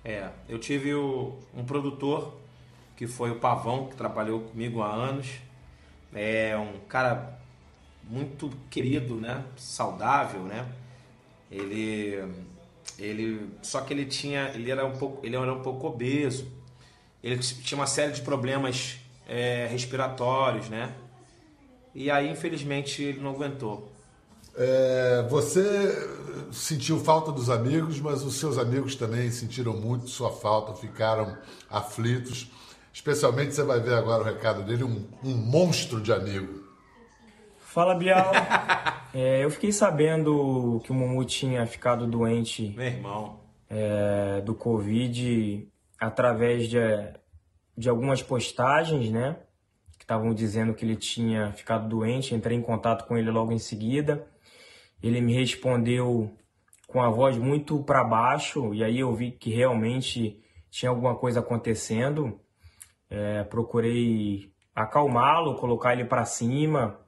É, 0.04 0.30
eu 0.48 0.58
tive 0.58 0.94
o, 0.94 1.38
um 1.54 1.66
produtor, 1.66 2.34
que 2.96 3.06
foi 3.06 3.30
o 3.30 3.40
Pavão, 3.40 3.88
que 3.88 3.96
trabalhou 3.96 4.40
comigo 4.42 4.82
há 4.82 4.92
anos. 4.92 5.28
É 6.14 6.58
um 6.58 6.80
cara 6.88 7.38
muito 8.10 8.50
querido, 8.70 9.16
né? 9.16 9.44
Saudável, 9.58 10.42
né? 10.44 10.66
Ele 11.52 12.24
ele 12.98 13.50
só 13.62 13.82
que 13.82 13.94
ele 13.94 14.06
tinha 14.06 14.52
ele 14.54 14.72
era 14.72 14.86
um 14.86 14.98
pouco 14.98 15.26
ele 15.26 15.36
era 15.36 15.54
um 15.54 15.62
pouco 15.62 15.88
obeso. 15.88 16.48
Ele 17.24 17.38
tinha 17.40 17.78
uma 17.78 17.88
série 17.88 18.12
de 18.12 18.22
problemas 18.22 18.98
é, 19.28 19.68
respiratórios 19.70 20.70
né? 20.70 20.94
E 21.94 22.10
aí 22.12 22.30
infelizmente 22.30 23.02
ele 23.04 23.20
não 23.20 23.32
aguentou. 23.32 23.92
É, 24.56 25.26
você 25.30 26.08
sentiu 26.52 27.00
falta 27.00 27.32
dos 27.32 27.50
amigos 27.50 28.00
mas 28.00 28.24
os 28.24 28.36
seus 28.36 28.58
amigos 28.58 28.96
também 28.96 29.30
sentiram 29.32 29.74
muito 29.74 30.08
sua 30.08 30.32
falta 30.32 30.74
ficaram 30.74 31.38
aflitos. 31.70 32.52
Especialmente 32.94 33.54
você 33.54 33.62
vai 33.62 33.80
ver 33.80 33.94
agora 33.94 34.24
o 34.24 34.26
recado 34.26 34.64
dele 34.64 34.84
um, 34.84 35.08
um 35.24 35.36
monstro 35.36 36.02
de 36.02 36.12
amigo. 36.12 36.64
Fala, 37.60 37.94
Bial. 37.94 38.32
é, 39.20 39.44
eu 39.44 39.50
fiquei 39.50 39.72
sabendo 39.72 40.80
que 40.84 40.92
o 40.92 40.94
Mumu 40.94 41.26
tinha 41.26 41.66
ficado 41.66 42.06
doente. 42.06 42.72
Meu 42.78 42.86
irmão. 42.86 43.40
É, 43.68 44.42
do 44.42 44.54
Covid 44.54 45.68
através 46.00 46.70
de, 46.70 46.78
de 47.76 47.90
algumas 47.90 48.22
postagens, 48.22 49.10
né? 49.10 49.38
Que 49.98 50.04
estavam 50.04 50.36
dizendo 50.36 50.76
que 50.76 50.86
ele 50.86 50.96
tinha 50.96 51.52
ficado 51.54 51.90
doente. 51.90 52.36
Entrei 52.36 52.56
em 52.56 52.62
contato 52.62 53.08
com 53.08 53.18
ele 53.18 53.32
logo 53.32 53.52
em 53.52 53.58
seguida. 53.58 54.28
Ele 55.02 55.20
me 55.20 55.34
respondeu 55.34 56.32
com 56.86 57.02
a 57.02 57.10
voz 57.10 57.40
muito 57.40 57.84
para 57.84 58.04
baixo, 58.04 58.72
e 58.72 58.84
aí 58.84 59.00
eu 59.00 59.12
vi 59.16 59.32
que 59.32 59.50
realmente 59.50 60.40
tinha 60.70 60.92
alguma 60.92 61.16
coisa 61.16 61.40
acontecendo. 61.40 62.40
É, 63.10 63.44
procurei 63.46 64.54
acalmá-lo, 64.76 65.56
colocar 65.56 65.94
ele 65.94 66.06
para 66.06 66.24
cima 66.24 67.07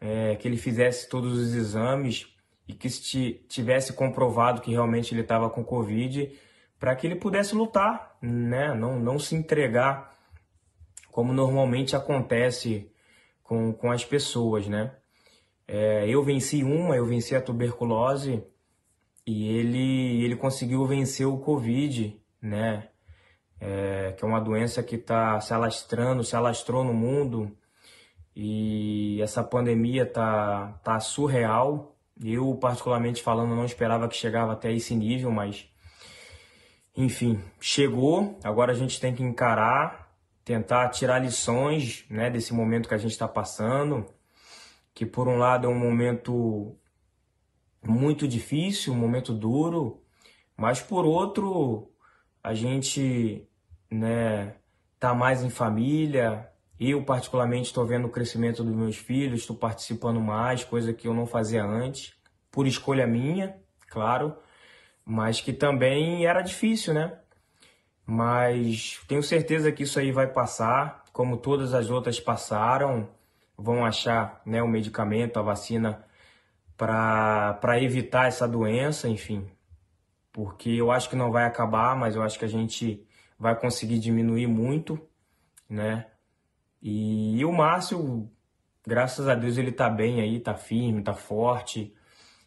é, 0.00 0.36
que 0.36 0.46
ele 0.46 0.56
fizesse 0.56 1.08
todos 1.08 1.38
os 1.38 1.54
exames 1.54 2.26
e 2.66 2.72
que 2.72 2.88
tivesse 3.48 3.92
comprovado 3.92 4.60
que 4.60 4.70
realmente 4.70 5.14
ele 5.14 5.20
estava 5.20 5.50
com 5.50 5.64
Covid, 5.64 6.32
para 6.78 6.94
que 6.96 7.06
ele 7.06 7.16
pudesse 7.16 7.54
lutar, 7.54 8.16
né? 8.20 8.74
não, 8.74 8.98
não 8.98 9.18
se 9.18 9.34
entregar 9.34 10.14
como 11.10 11.32
normalmente 11.32 11.94
acontece 11.94 12.90
com, 13.42 13.72
com 13.72 13.90
as 13.90 14.04
pessoas. 14.04 14.66
Né? 14.66 14.92
É, 15.68 16.08
eu 16.08 16.22
venci 16.22 16.64
uma, 16.64 16.96
eu 16.96 17.06
venci 17.06 17.34
a 17.34 17.40
tuberculose 17.40 18.42
e 19.26 19.48
ele, 19.48 20.24
ele 20.24 20.36
conseguiu 20.36 20.84
vencer 20.86 21.26
o 21.26 21.38
Covid, 21.38 22.20
né? 22.42 22.88
É, 23.60 24.12
que 24.12 24.24
é 24.24 24.28
uma 24.28 24.40
doença 24.40 24.82
que 24.82 24.96
está 24.96 25.40
se 25.40 25.54
alastrando, 25.54 26.24
se 26.24 26.36
alastrou 26.36 26.84
no 26.84 26.92
mundo 26.92 27.56
e 28.36 29.20
essa 29.22 29.42
pandemia 29.42 30.04
tá, 30.04 30.78
tá 30.82 30.98
surreal. 31.00 31.96
Eu, 32.22 32.54
particularmente 32.56 33.22
falando, 33.22 33.54
não 33.54 33.64
esperava 33.64 34.08
que 34.08 34.16
chegava 34.16 34.52
até 34.52 34.72
esse 34.72 34.94
nível, 34.94 35.30
mas 35.30 35.68
enfim, 36.96 37.42
chegou. 37.60 38.38
Agora 38.42 38.72
a 38.72 38.74
gente 38.74 39.00
tem 39.00 39.14
que 39.14 39.22
encarar, 39.22 40.14
tentar 40.44 40.88
tirar 40.90 41.18
lições 41.18 42.04
né, 42.08 42.30
desse 42.30 42.54
momento 42.54 42.88
que 42.88 42.94
a 42.94 42.98
gente 42.98 43.12
está 43.12 43.26
passando, 43.26 44.06
que 44.94 45.04
por 45.04 45.26
um 45.28 45.36
lado 45.36 45.66
é 45.66 45.70
um 45.70 45.78
momento 45.78 46.76
muito 47.82 48.26
difícil, 48.28 48.92
um 48.92 48.96
momento 48.96 49.32
duro, 49.32 50.02
mas 50.56 50.80
por 50.80 51.04
outro 51.04 51.90
a 52.42 52.54
gente 52.54 53.46
né, 53.90 54.54
tá 54.98 55.14
mais 55.14 55.42
em 55.42 55.50
família, 55.50 56.48
eu, 56.78 57.04
particularmente, 57.04 57.66
estou 57.66 57.86
vendo 57.86 58.06
o 58.06 58.10
crescimento 58.10 58.64
dos 58.64 58.74
meus 58.74 58.96
filhos, 58.96 59.40
estou 59.40 59.56
participando 59.56 60.20
mais, 60.20 60.64
coisa 60.64 60.92
que 60.92 61.06
eu 61.06 61.14
não 61.14 61.26
fazia 61.26 61.64
antes, 61.64 62.14
por 62.50 62.66
escolha 62.66 63.06
minha, 63.06 63.56
claro, 63.88 64.36
mas 65.04 65.40
que 65.40 65.52
também 65.52 66.26
era 66.26 66.42
difícil, 66.42 66.94
né? 66.94 67.18
Mas 68.06 69.00
tenho 69.08 69.22
certeza 69.22 69.72
que 69.72 69.84
isso 69.84 69.98
aí 69.98 70.12
vai 70.12 70.26
passar, 70.26 71.04
como 71.12 71.36
todas 71.36 71.72
as 71.74 71.90
outras 71.90 72.20
passaram, 72.20 73.08
vão 73.56 73.84
achar 73.84 74.42
né, 74.44 74.62
o 74.62 74.68
medicamento, 74.68 75.38
a 75.38 75.42
vacina 75.42 76.04
para 76.76 77.80
evitar 77.80 78.26
essa 78.26 78.48
doença, 78.48 79.08
enfim. 79.08 79.48
Porque 80.32 80.70
eu 80.70 80.90
acho 80.90 81.08
que 81.08 81.16
não 81.16 81.30
vai 81.30 81.44
acabar, 81.44 81.96
mas 81.96 82.16
eu 82.16 82.22
acho 82.22 82.38
que 82.38 82.44
a 82.44 82.48
gente 82.48 83.06
vai 83.38 83.54
conseguir 83.54 83.98
diminuir 83.98 84.48
muito, 84.48 85.00
né? 85.68 86.06
E, 86.84 87.38
e 87.38 87.44
o 87.46 87.50
Márcio, 87.50 88.28
graças 88.86 89.26
a 89.26 89.34
Deus, 89.34 89.56
ele 89.56 89.72
tá 89.72 89.88
bem 89.88 90.20
aí, 90.20 90.38
tá 90.38 90.54
firme, 90.54 91.02
tá 91.02 91.14
forte. 91.14 91.94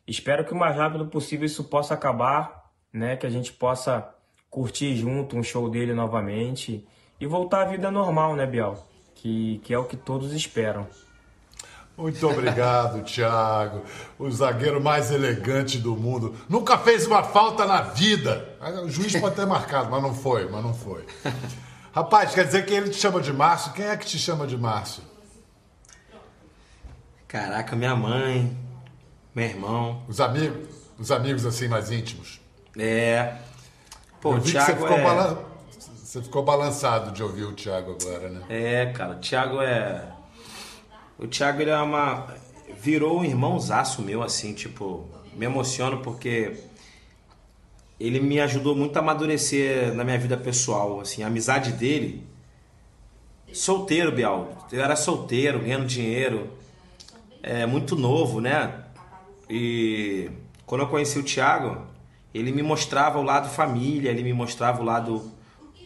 Espero 0.07 0.45
que 0.45 0.53
o 0.53 0.55
mais 0.55 0.75
rápido 0.75 1.07
possível 1.07 1.47
isso 1.47 1.63
possa 1.63 1.95
acabar, 1.95 2.69
né? 2.93 3.17
Que 3.17 3.25
a 3.25 3.31
gente 3.31 3.51
possa 3.51 4.07
curtir 4.47 4.95
junto 4.95 5.35
um 5.35 5.41
show 5.41 5.67
dele 5.67 5.95
novamente 5.95 6.87
e 7.19 7.25
voltar 7.25 7.63
à 7.63 7.65
vida 7.65 7.89
normal, 7.89 8.35
né, 8.35 8.45
Biel? 8.45 8.77
Que, 9.15 9.59
que 9.63 9.73
é 9.73 9.79
o 9.79 9.85
que 9.85 9.97
todos 9.97 10.31
esperam. 10.31 10.87
Muito 11.97 12.29
obrigado, 12.29 13.01
Thiago. 13.11 13.81
O 14.19 14.29
zagueiro 14.29 14.79
mais 14.79 15.09
elegante 15.09 15.79
do 15.79 15.95
mundo. 15.95 16.35
Nunca 16.47 16.77
fez 16.77 17.07
uma 17.07 17.23
falta 17.23 17.65
na 17.65 17.81
vida. 17.81 18.55
O 18.83 18.87
juiz 18.89 19.19
pode 19.19 19.35
ter 19.35 19.47
marcado, 19.47 19.89
mas 19.89 20.03
não 20.03 20.13
foi, 20.13 20.47
mas 20.47 20.63
não 20.63 20.75
foi. 20.75 21.03
Rapaz, 21.97 22.35
quer 22.35 22.45
dizer 22.45 22.63
que 22.63 22.75
ele 22.75 22.91
te 22.91 22.97
chama 22.97 23.19
de 23.19 23.33
Márcio? 23.33 23.73
Quem 23.73 23.87
é 23.87 23.97
que 23.97 24.05
te 24.05 24.19
chama 24.19 24.45
de 24.45 24.55
Márcio? 24.55 25.01
Caraca, 27.27 27.75
minha 27.75 27.95
mãe, 27.95 28.55
meu 29.33 29.45
irmão. 29.45 30.03
Os 30.07 30.21
amigos, 30.21 30.67
os 30.99 31.09
amigos 31.09 31.43
assim 31.43 31.67
mais 31.67 31.89
íntimos. 31.89 32.39
É. 32.77 33.37
Pô, 34.21 34.33
Eu 34.33 34.37
o 34.37 34.41
Thiago 34.41 34.67
você 34.67 34.73
ficou, 34.73 34.95
é... 34.95 35.03
balan... 35.03 35.37
você 35.71 36.21
ficou 36.21 36.43
balançado 36.43 37.11
de 37.13 37.23
ouvir 37.23 37.45
o 37.45 37.53
Thiago 37.53 37.97
agora, 37.99 38.29
né? 38.29 38.43
É, 38.47 38.85
cara, 38.93 39.13
o 39.13 39.19
Thiago 39.19 39.59
é. 39.59 40.07
O 41.17 41.25
Thiago 41.25 41.63
ele 41.63 41.71
é 41.71 41.77
uma. 41.79 42.27
Virou 42.77 43.21
um 43.21 43.25
irmãozaço 43.25 44.03
meu, 44.03 44.21
assim, 44.21 44.53
tipo, 44.53 45.09
me 45.33 45.47
emociono 45.47 46.03
porque 46.03 46.63
ele 47.99 48.19
me 48.19 48.39
ajudou 48.39 48.75
muito 48.75 48.95
a 48.97 48.99
amadurecer 48.99 49.93
na 49.93 50.03
minha 50.03 50.17
vida 50.17 50.37
pessoal, 50.37 50.99
assim, 50.99 51.23
a 51.23 51.27
amizade 51.27 51.71
dele. 51.71 52.23
Solteiro, 53.51 54.11
Bial. 54.11 54.67
Eu 54.71 54.83
era 54.83 54.95
solteiro, 54.95 55.59
ganhando 55.59 55.85
dinheiro. 55.85 56.49
É, 57.41 57.65
muito 57.65 57.95
novo, 57.95 58.39
né? 58.39 58.83
E 59.49 60.29
quando 60.65 60.81
eu 60.81 60.87
conheci 60.87 61.17
o 61.17 61.23
Thiago, 61.23 61.87
ele 62.33 62.51
me 62.51 62.61
mostrava 62.61 63.17
o 63.17 63.23
lado 63.23 63.49
família, 63.49 64.11
ele 64.11 64.21
me 64.21 64.33
mostrava 64.33 64.81
o 64.81 64.85
lado 64.85 65.31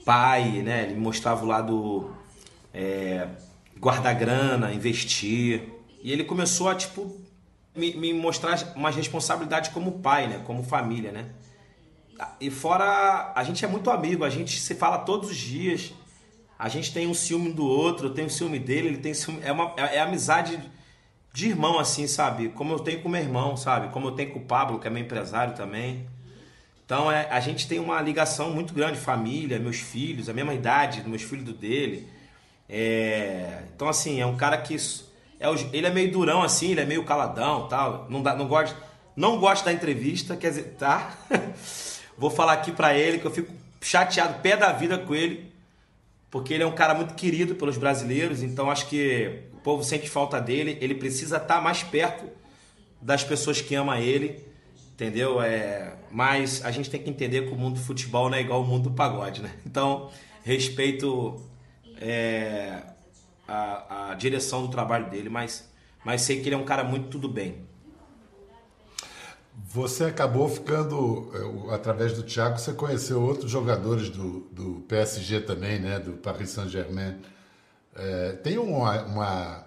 pai, 0.04 0.62
né? 0.64 0.84
Ele 0.84 0.96
me 0.96 1.02
mostrava 1.02 1.46
o 1.46 1.48
lado 1.48 2.12
é, 2.74 3.28
guardar 3.80 4.16
grana, 4.16 4.74
investir. 4.74 5.70
E 6.04 6.12
ele 6.12 6.24
começou 6.24 6.68
a, 6.68 6.76
tipo, 6.76 7.16
me, 7.76 7.94
me 7.96 8.14
mostrar 8.14 8.74
umas 8.76 8.96
responsabilidades 8.96 9.72
como 9.72 10.00
pai, 10.00 10.28
né? 10.28 10.42
Como 10.46 10.64
família, 10.64 11.12
né? 11.12 11.30
E 12.40 12.50
fora, 12.50 13.32
a 13.36 13.44
gente 13.44 13.64
é 13.64 13.68
muito 13.68 13.90
amigo, 13.90 14.24
a 14.24 14.30
gente 14.30 14.60
se 14.60 14.76
fala 14.76 15.00
todos 15.00 15.30
os 15.30 15.38
dias. 15.38 15.94
A 16.58 16.70
gente 16.70 16.94
tem 16.94 17.08
um 17.08 17.14
ciúme 17.14 17.52
do 17.52 17.66
outro, 17.66 18.08
eu 18.08 18.14
tenho 18.14 18.30
ciúme 18.30 18.60
dele, 18.60 18.90
ele 18.90 18.98
tem 18.98 19.14
ciúme. 19.14 19.40
É, 19.44 19.52
uma, 19.52 19.74
é, 19.78 19.98
é 19.98 20.00
amizade 20.00 20.62
de 21.34 21.48
irmão, 21.48 21.80
assim, 21.80 22.08
sabe? 22.08 22.50
Como 22.50 22.74
eu 22.74 22.80
tenho 22.80 23.02
com 23.02 23.10
meu 23.10 23.22
irmão, 23.22 23.58
sabe? 23.58 23.92
Como 23.92 24.08
eu 24.08 24.12
tenho 24.12 24.32
com 24.32 24.40
o 24.40 24.46
Pablo, 24.46 24.80
que 24.80 24.88
é 24.88 24.90
meu 24.90 25.02
empresário 25.02 25.56
também. 25.56 26.08
Então 26.86 27.12
é, 27.12 27.28
a 27.32 27.40
gente 27.40 27.68
tem 27.68 27.80
uma 27.80 28.02
ligação 28.02 28.52
muito 28.52 28.74
grande, 28.74 29.00
família, 29.00 29.58
meus 29.60 29.78
filhos, 29.78 30.28
a 30.28 30.34
mesma 30.34 30.54
idade, 30.54 31.08
meus 31.08 31.22
filhos 31.22 31.46
do 31.46 31.54
dele. 31.54 32.08
É, 32.70 33.64
então, 33.76 33.90
assim, 33.90 34.22
é 34.22 34.26
um 34.26 34.38
cara 34.38 34.58
que. 34.58 34.76
É, 35.40 35.48
ele 35.74 35.88
é 35.88 35.90
meio 35.90 36.12
durão, 36.12 36.42
assim, 36.42 36.72
ele 36.72 36.82
é 36.82 36.86
meio 36.86 37.04
caladão 37.04 37.68
tal. 37.68 38.08
Não, 38.10 38.22
dá, 38.22 38.36
não, 38.36 38.48
gosta, 38.48 38.78
não 39.16 39.40
gosta 39.40 39.66
da 39.66 39.74
entrevista, 39.74 40.38
quer 40.38 40.50
dizer, 40.50 40.76
tá? 40.78 41.14
Vou 42.22 42.30
falar 42.30 42.54
aqui 42.54 42.72
para 42.72 42.96
ele 42.96 43.18
que 43.18 43.26
eu 43.26 43.32
fico 43.32 43.52
chateado, 43.82 44.44
pé 44.44 44.56
da 44.56 44.72
vida 44.72 44.96
com 44.96 45.16
ele, 45.16 45.52
porque 46.30 46.54
ele 46.54 46.62
é 46.62 46.68
um 46.68 46.72
cara 46.72 46.94
muito 46.94 47.16
querido 47.16 47.56
pelos 47.56 47.80
brasileiros, 47.80 48.44
então 48.44 48.70
acho 48.70 48.88
que 48.88 49.40
o 49.52 49.58
povo 49.58 49.84
sente 49.84 50.08
falta 50.08 50.40
dele, 50.40 50.78
ele 50.80 50.94
precisa 50.94 51.38
estar 51.38 51.56
tá 51.56 51.60
mais 51.62 51.82
perto 51.82 52.30
das 53.02 53.24
pessoas 53.24 53.60
que 53.60 53.74
amam 53.74 53.98
ele, 53.98 54.40
entendeu? 54.94 55.42
É, 55.42 55.96
mas 56.12 56.64
a 56.64 56.70
gente 56.70 56.92
tem 56.92 57.02
que 57.02 57.10
entender 57.10 57.48
que 57.48 57.54
o 57.54 57.58
mundo 57.58 57.80
do 57.80 57.82
futebol 57.82 58.30
não 58.30 58.38
é 58.38 58.42
igual 58.42 58.60
ao 58.60 58.68
mundo 58.68 58.92
do 58.92 58.92
pagode, 58.92 59.42
né? 59.42 59.50
Então, 59.66 60.12
respeito 60.44 61.42
é, 62.00 62.84
a, 63.48 64.12
a 64.12 64.14
direção 64.14 64.62
do 64.62 64.68
trabalho 64.68 65.10
dele, 65.10 65.28
mas, 65.28 65.68
mas 66.06 66.22
sei 66.22 66.40
que 66.40 66.48
ele 66.48 66.54
é 66.54 66.58
um 66.60 66.66
cara 66.66 66.84
muito 66.84 67.08
tudo 67.08 67.28
bem. 67.28 67.71
Você 69.74 70.04
acabou 70.04 70.50
ficando, 70.50 71.32
é, 71.70 71.74
através 71.74 72.12
do 72.12 72.24
Thiago, 72.24 72.58
você 72.60 72.74
conheceu 72.74 73.22
outros 73.22 73.50
jogadores 73.50 74.10
do, 74.10 74.42
do 74.52 74.82
PSG 74.82 75.40
também, 75.40 75.80
né? 75.80 75.98
Do 75.98 76.12
Paris 76.14 76.50
Saint-Germain. 76.50 77.22
É, 77.96 78.34
tem 78.44 78.58
uma, 78.58 79.02
uma, 79.04 79.64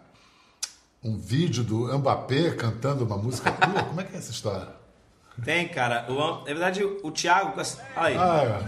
um 1.02 1.16
vídeo 1.16 1.64
do 1.64 1.96
Mbappé 1.98 2.50
cantando 2.50 3.02
uma 3.02 3.16
música 3.16 3.50
tua? 3.50 3.82
Como 3.84 3.98
é 3.98 4.04
que 4.04 4.14
é 4.14 4.18
essa 4.18 4.30
história? 4.30 4.68
Tem, 5.42 5.66
cara. 5.68 6.04
O, 6.10 6.38
na 6.40 6.44
verdade, 6.44 6.84
o 6.84 7.10
Thiago. 7.10 7.58
Aí. 7.96 8.14
Ah, 8.18 8.42
é. 8.42 8.60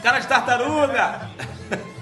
cara 0.02 0.18
de 0.18 0.26
tartaruga! 0.26 1.30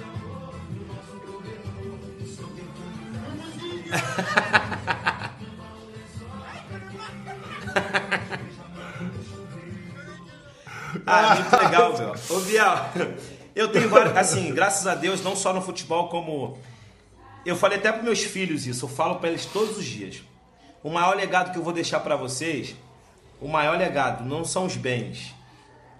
ah, 11.06 11.36
muito 11.36 11.56
legal, 11.56 11.98
meu. 11.98 12.14
Ô, 12.30 12.40
Bial, 12.40 12.90
eu 13.54 13.68
tenho 13.68 13.88
vários, 13.88 14.16
assim, 14.16 14.52
graças 14.52 14.86
a 14.86 14.94
Deus, 14.94 15.22
não 15.22 15.36
só 15.36 15.52
no 15.52 15.62
futebol, 15.62 16.08
como. 16.08 16.58
Eu 17.44 17.56
falei 17.56 17.78
até 17.78 17.92
para 17.92 18.02
meus 18.02 18.22
filhos 18.22 18.66
isso, 18.66 18.86
eu 18.86 18.88
falo 18.88 19.16
para 19.16 19.28
eles 19.28 19.46
todos 19.46 19.78
os 19.78 19.84
dias. 19.84 20.22
O 20.82 20.90
maior 20.90 21.16
legado 21.16 21.52
que 21.52 21.58
eu 21.58 21.62
vou 21.62 21.72
deixar 21.72 22.00
para 22.00 22.16
vocês, 22.16 22.74
o 23.40 23.48
maior 23.48 23.76
legado 23.76 24.24
não 24.24 24.44
são 24.44 24.66
os 24.66 24.76
bens. 24.76 25.34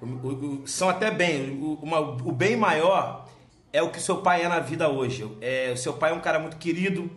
O, 0.00 0.06
o, 0.06 0.62
o, 0.62 0.66
são 0.66 0.88
até 0.88 1.10
bem. 1.10 1.58
O 1.60 2.32
bem 2.32 2.56
maior 2.56 3.26
é 3.72 3.82
o 3.82 3.90
que 3.90 4.00
seu 4.00 4.18
pai 4.18 4.42
é 4.42 4.48
na 4.48 4.60
vida 4.60 4.88
hoje. 4.88 5.28
É, 5.40 5.72
o 5.72 5.76
seu 5.76 5.94
pai 5.94 6.10
é 6.10 6.14
um 6.14 6.20
cara 6.20 6.38
muito 6.38 6.56
querido, 6.56 7.10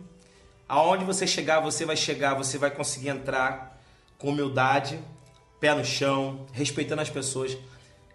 Aonde 0.68 1.04
você 1.04 1.26
chegar, 1.26 1.60
você 1.60 1.86
vai 1.86 1.96
chegar, 1.96 2.34
você 2.34 2.58
vai 2.58 2.70
conseguir 2.70 3.08
entrar 3.08 3.80
com 4.18 4.28
humildade, 4.28 5.00
pé 5.58 5.74
no 5.74 5.84
chão, 5.84 6.46
respeitando 6.52 7.00
as 7.00 7.08
pessoas. 7.08 7.56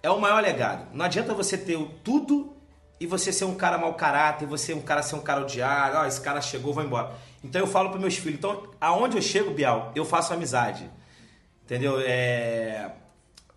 É 0.03 0.09
o 0.09 0.19
maior 0.19 0.41
legado. 0.41 0.87
Não 0.93 1.05
adianta 1.05 1.33
você 1.33 1.57
ter 1.57 1.79
tudo 2.03 2.53
e 2.99 3.07
você 3.07 3.33
ser 3.33 3.45
um 3.45 3.55
cara 3.55 3.77
mau 3.77 3.95
caráter, 3.95 4.45
você 4.47 4.73
um 4.73 4.81
cara 4.81 5.01
ser 5.01 5.15
um 5.15 5.21
cara 5.21 5.41
odiado, 5.41 5.97
oh, 5.97 6.05
esse 6.05 6.21
cara 6.21 6.41
chegou, 6.41 6.73
vou 6.73 6.83
embora. 6.83 7.13
Então 7.43 7.59
eu 7.59 7.67
falo 7.67 7.89
para 7.89 7.99
meus 7.99 8.15
filhos, 8.15 8.37
então 8.37 8.67
aonde 8.79 9.17
eu 9.17 9.21
chego, 9.21 9.51
Bial, 9.51 9.91
eu 9.95 10.05
faço 10.05 10.33
amizade. 10.33 10.89
Entendeu? 11.65 11.99
É... 12.01 12.91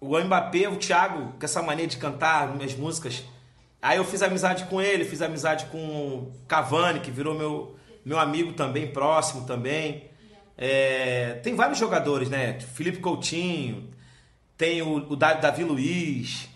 O 0.00 0.18
Mbappé, 0.18 0.68
o 0.68 0.76
Thiago, 0.76 1.34
com 1.38 1.44
essa 1.44 1.62
mania 1.62 1.86
de 1.86 1.96
cantar 1.96 2.54
minhas 2.54 2.74
músicas. 2.74 3.24
Aí 3.80 3.98
eu 3.98 4.04
fiz 4.04 4.22
amizade 4.22 4.64
com 4.64 4.80
ele, 4.80 5.04
fiz 5.04 5.20
amizade 5.22 5.66
com 5.66 5.78
o 5.78 6.32
Cavani, 6.48 7.00
que 7.00 7.10
virou 7.10 7.34
meu 7.34 7.76
meu 8.06 8.20
amigo 8.20 8.52
também, 8.52 8.86
próximo 8.86 9.44
também. 9.44 10.08
É, 10.56 11.40
tem 11.42 11.56
vários 11.56 11.76
jogadores, 11.76 12.30
né? 12.30 12.60
Felipe 12.60 12.98
Coutinho, 12.98 13.90
tem 14.56 14.80
o, 14.80 14.98
o 15.10 15.16
Davi 15.16 15.64
Luiz, 15.64 16.48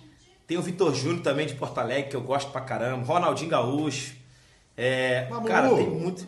tem 0.46 0.56
o 0.56 0.62
Vitor 0.62 0.94
Júnior 0.94 1.22
também 1.22 1.48
de 1.48 1.54
Porto 1.54 1.78
Alegre, 1.78 2.08
que 2.08 2.16
eu 2.16 2.20
gosto 2.22 2.52
pra 2.52 2.60
caramba, 2.60 3.04
Ronaldinho 3.04 3.50
Gaúcho. 3.50 4.14
É, 4.76 5.28
cara, 5.44 5.74
tem 5.74 5.90
muito. 5.90 6.26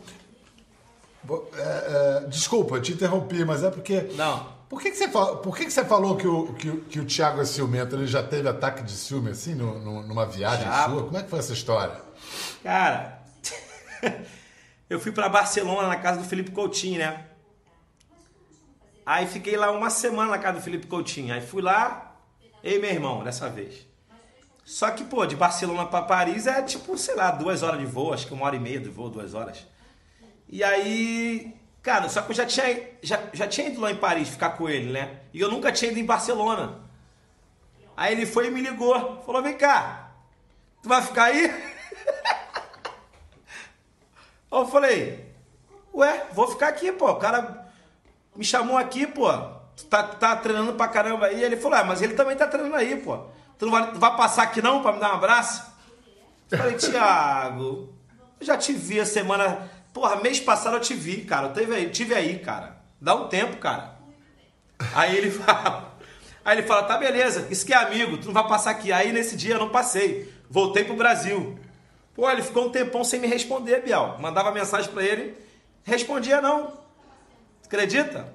É, 1.55 2.23
é, 2.25 2.29
desculpa, 2.29 2.81
te 2.81 2.93
interrompi, 2.93 3.45
mas 3.45 3.63
é 3.63 3.71
porque. 3.71 4.01
Não. 4.17 4.61
Por 4.69 4.81
que, 4.81 4.91
que, 4.91 4.97
você, 4.97 5.09
falou, 5.09 5.37
por 5.37 5.57
que, 5.57 5.67
que 5.67 5.73
você 5.73 5.85
falou 5.85 6.17
que 6.17 6.27
o, 6.27 6.55
que, 6.55 6.71
que 6.89 6.99
o 6.99 7.05
Thiago 7.05 7.43
é 7.43 7.45
ciumento? 7.45 7.95
Ele 7.95 8.07
já 8.07 8.23
teve 8.23 8.49
ataque 8.49 8.83
de 8.83 8.93
ciúme 8.93 9.31
assim, 9.31 9.55
no, 9.55 9.79
no, 9.79 10.03
numa 10.03 10.27
viagem 10.27 10.65
já. 10.65 10.89
sua? 10.89 11.05
Como 11.05 11.17
é 11.17 11.23
que 11.23 11.29
foi 11.29 11.39
essa 11.39 11.53
história? 11.53 12.01
Cara. 12.65 13.23
eu 14.93 15.01
fui 15.01 15.11
para 15.11 15.27
Barcelona 15.27 15.89
na 15.89 15.97
casa 15.97 16.21
do 16.21 16.29
Felipe 16.29 16.51
Coutinho, 16.51 16.99
né? 16.99 17.25
Aí 19.07 19.27
fiquei 19.27 19.57
lá 19.57 19.71
uma 19.71 19.89
semana 19.89 20.31
na 20.31 20.39
casa 20.39 20.59
do 20.59 20.63
Felipe 20.63 20.87
Coutinho. 20.87 21.33
Aí 21.33 21.41
fui 21.41 21.63
lá, 21.63 22.15
e 22.63 22.79
meu 22.79 22.91
irmão, 22.91 23.25
dessa 23.25 23.49
vez. 23.49 23.87
Só 24.65 24.91
que, 24.91 25.03
pô, 25.03 25.25
de 25.25 25.35
Barcelona 25.35 25.87
para 25.87 26.05
Paris 26.05 26.47
é 26.47 26.61
tipo, 26.63 26.97
sei 26.99 27.15
lá, 27.15 27.31
duas 27.31 27.63
horas 27.63 27.81
de 27.81 27.87
voo, 27.87 28.13
acho 28.13 28.27
que 28.27 28.35
uma 28.35 28.45
hora 28.45 28.55
e 28.55 28.61
meia 28.61 28.79
de 28.79 28.91
voo, 28.91 29.09
duas 29.09 29.33
horas. 29.33 29.67
E 30.47 30.63
aí, 30.63 31.57
cara, 31.83 32.11
só 32.11 32.21
que 32.21 32.31
eu 32.31 32.37
já 32.37 32.45
tinha, 32.45 32.91
já, 33.03 33.19
já 33.33 33.49
tinha 33.49 33.69
ido 33.69 33.81
lá 33.81 33.91
em 33.91 33.97
Paris 33.97 34.29
ficar 34.29 34.51
com 34.51 34.69
ele, 34.69 34.93
né? 34.93 35.21
E 35.33 35.41
eu 35.41 35.51
nunca 35.51 35.73
tinha 35.73 35.91
ido 35.91 36.01
em 36.01 36.05
Barcelona. 36.05 36.83
Aí 37.97 38.13
ele 38.13 38.27
foi 38.27 38.49
e 38.49 38.51
me 38.51 38.61
ligou, 38.61 39.23
falou: 39.23 39.43
vem 39.43 39.57
cá, 39.57 40.13
tu 40.83 40.89
vai 40.91 41.01
ficar 41.01 41.25
aí? 41.25 41.72
Eu 44.61 44.67
falei, 44.67 45.33
ué, 45.95 46.27
vou 46.33 46.49
ficar 46.49 46.69
aqui, 46.69 46.93
pô. 46.93 47.11
O 47.11 47.17
cara 47.17 47.67
me 48.37 48.45
chamou 48.45 48.77
aqui, 48.77 49.07
pô. 49.07 49.31
Tu 49.77 49.87
tá, 49.87 50.03
tá 50.03 50.37
treinando 50.37 50.75
pra 50.75 50.89
caramba 50.89 51.27
aí. 51.27 51.43
Ele 51.43 51.57
falou, 51.57 51.79
é, 51.79 51.85
mas 51.85 52.03
ele 52.03 52.15
também 52.15 52.37
tá 52.37 52.47
treinando 52.47 52.77
aí, 52.77 52.97
pô. 52.97 53.19
Tu 53.59 53.67
não 53.67 53.73
vai, 53.73 53.93
vai 53.93 54.17
passar 54.17 54.43
aqui 54.45 54.61
não 54.61 54.83
pra 54.83 54.93
me 54.93 55.01
dar 55.01 55.13
um 55.13 55.17
abraço? 55.17 55.65
Eu 56.51 56.59
falei, 56.59 56.75
Thiago, 56.75 57.95
eu 58.41 58.47
já 58.47 58.57
te 58.57 58.73
vi 58.73 59.01
a 59.01 59.07
semana. 59.07 59.71
Porra, 59.93 60.17
mês 60.17 60.41
passado 60.41 60.77
eu 60.77 60.81
te 60.81 60.95
vi, 60.95 61.23
cara. 61.25 61.49
Eu 61.49 61.53
tive 61.55 61.75
aí, 61.75 61.91
tive 61.91 62.15
aí, 62.15 62.39
cara. 62.39 62.77
Dá 63.01 63.15
um 63.15 63.29
tempo, 63.29 63.57
cara. 63.57 63.97
Aí 64.95 65.17
ele 65.17 65.31
fala. 65.33 65.93
Aí 66.45 66.59
ele 66.59 66.67
fala, 66.67 66.83
tá 66.83 66.99
beleza, 66.99 67.47
isso 67.51 67.65
que 67.65 67.73
é 67.73 67.77
amigo, 67.77 68.19
tu 68.19 68.27
não 68.27 68.35
vai 68.35 68.47
passar 68.49 68.73
aqui. 68.73 68.93
Aí 68.93 69.13
nesse 69.13 69.37
dia 69.37 69.55
eu 69.55 69.61
não 69.61 69.69
passei. 69.69 70.33
Voltei 70.51 70.83
pro 70.85 70.97
Brasil. 70.97 71.59
Pô, 72.15 72.31
ele 72.31 72.43
ficou 72.43 72.67
um 72.67 72.71
tempão 72.71 73.03
sem 73.05 73.21
me 73.21 73.27
responder, 73.27 73.83
Biel. 73.83 74.17
Mandava 74.19 74.51
mensagem 74.51 74.91
para 74.91 75.03
ele, 75.03 75.37
respondia 75.83 76.41
não. 76.41 76.73
Acredita? 77.65 78.29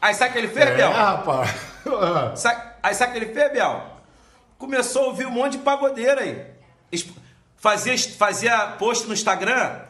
Aí 0.00 0.14
sabe 0.14 0.30
o 0.30 0.32
que 0.32 0.38
ele 0.38 0.48
fez, 0.48 0.66
é, 0.66 0.74
Biel? 0.74 0.90
rapaz. 0.90 1.50
aí 2.82 2.94
sabe 2.94 3.10
o 3.10 3.12
que 3.12 3.24
ele 3.24 3.34
fez, 3.34 3.52
Biel? 3.52 3.82
Começou 4.58 5.04
a 5.04 5.06
ouvir 5.06 5.26
um 5.26 5.30
monte 5.30 5.52
de 5.52 5.58
pagodeiro 5.58 6.20
aí. 6.20 6.44
Fazia, 7.56 7.96
fazia 7.98 8.68
post 8.78 9.06
no 9.06 9.14
Instagram 9.14 9.80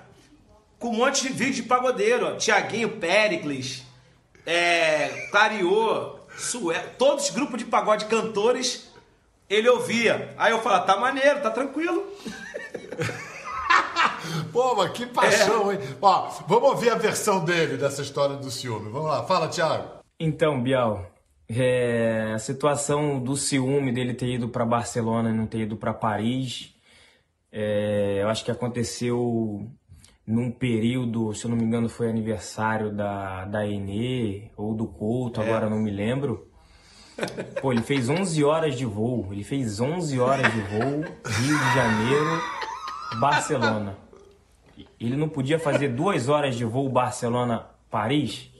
com 0.78 0.88
um 0.88 0.96
monte 0.96 1.22
de 1.22 1.28
vídeo 1.28 1.54
de 1.54 1.62
pagodeiro. 1.62 2.36
Tiaguinho 2.36 2.98
Pericles, 2.98 3.82
é, 4.46 5.28
Clariô, 5.30 6.18
Sué, 6.36 6.78
todos 6.98 7.24
os 7.24 7.30
grupos 7.30 7.58
de 7.58 7.64
pagode 7.64 8.06
cantores 8.06 8.90
ele 9.48 9.68
ouvia. 9.68 10.34
Aí 10.36 10.52
eu 10.52 10.60
falava, 10.60 10.86
tá 10.86 10.96
maneiro, 10.96 11.40
tá 11.40 11.50
tranquilo. 11.50 12.06
Pô, 14.52 14.74
mas 14.76 14.92
que 14.92 15.06
paixão, 15.06 15.70
é. 15.70 15.74
hein? 15.74 15.80
Ó, 16.00 16.28
vamos 16.46 16.70
ouvir 16.70 16.90
a 16.90 16.94
versão 16.94 17.44
dele 17.44 17.76
dessa 17.76 18.02
história 18.02 18.36
do 18.36 18.50
ciúme. 18.50 18.90
Vamos 18.90 19.08
lá, 19.08 19.22
fala, 19.24 19.48
Thiago. 19.48 20.02
Então, 20.18 20.62
Bial, 20.62 21.10
é, 21.48 22.32
a 22.34 22.38
situação 22.38 23.20
do 23.20 23.36
ciúme 23.36 23.92
dele 23.92 24.14
ter 24.14 24.28
ido 24.28 24.48
para 24.48 24.64
Barcelona 24.64 25.30
e 25.30 25.34
não 25.34 25.46
ter 25.46 25.60
ido 25.60 25.76
para 25.76 25.92
Paris, 25.92 26.74
é, 27.52 28.20
eu 28.22 28.28
acho 28.28 28.44
que 28.44 28.50
aconteceu 28.50 29.68
num 30.26 30.50
período, 30.50 31.34
se 31.34 31.44
eu 31.44 31.50
não 31.50 31.56
me 31.56 31.64
engano, 31.64 31.88
foi 31.88 32.08
aniversário 32.08 32.94
da, 32.94 33.44
da 33.44 33.66
Enê 33.66 34.50
ou 34.56 34.74
do 34.74 34.86
Couto, 34.86 35.40
é. 35.40 35.44
agora 35.44 35.68
não 35.68 35.78
me 35.78 35.90
lembro. 35.90 36.50
Pô, 37.60 37.72
ele 37.72 37.82
fez 37.82 38.08
11 38.08 38.42
horas 38.44 38.76
de 38.76 38.84
voo. 38.84 39.28
Ele 39.30 39.44
fez 39.44 39.80
11 39.80 40.18
horas 40.18 40.52
de 40.52 40.60
voo, 40.60 41.04
Rio 41.26 41.58
de 41.58 41.74
Janeiro, 41.74 42.42
Barcelona. 43.20 43.96
Ele 44.98 45.16
não 45.16 45.28
podia 45.28 45.58
fazer 45.58 45.88
duas 45.88 46.28
horas 46.28 46.56
de 46.56 46.64
voo 46.64 46.88
Barcelona-Paris? 46.88 48.50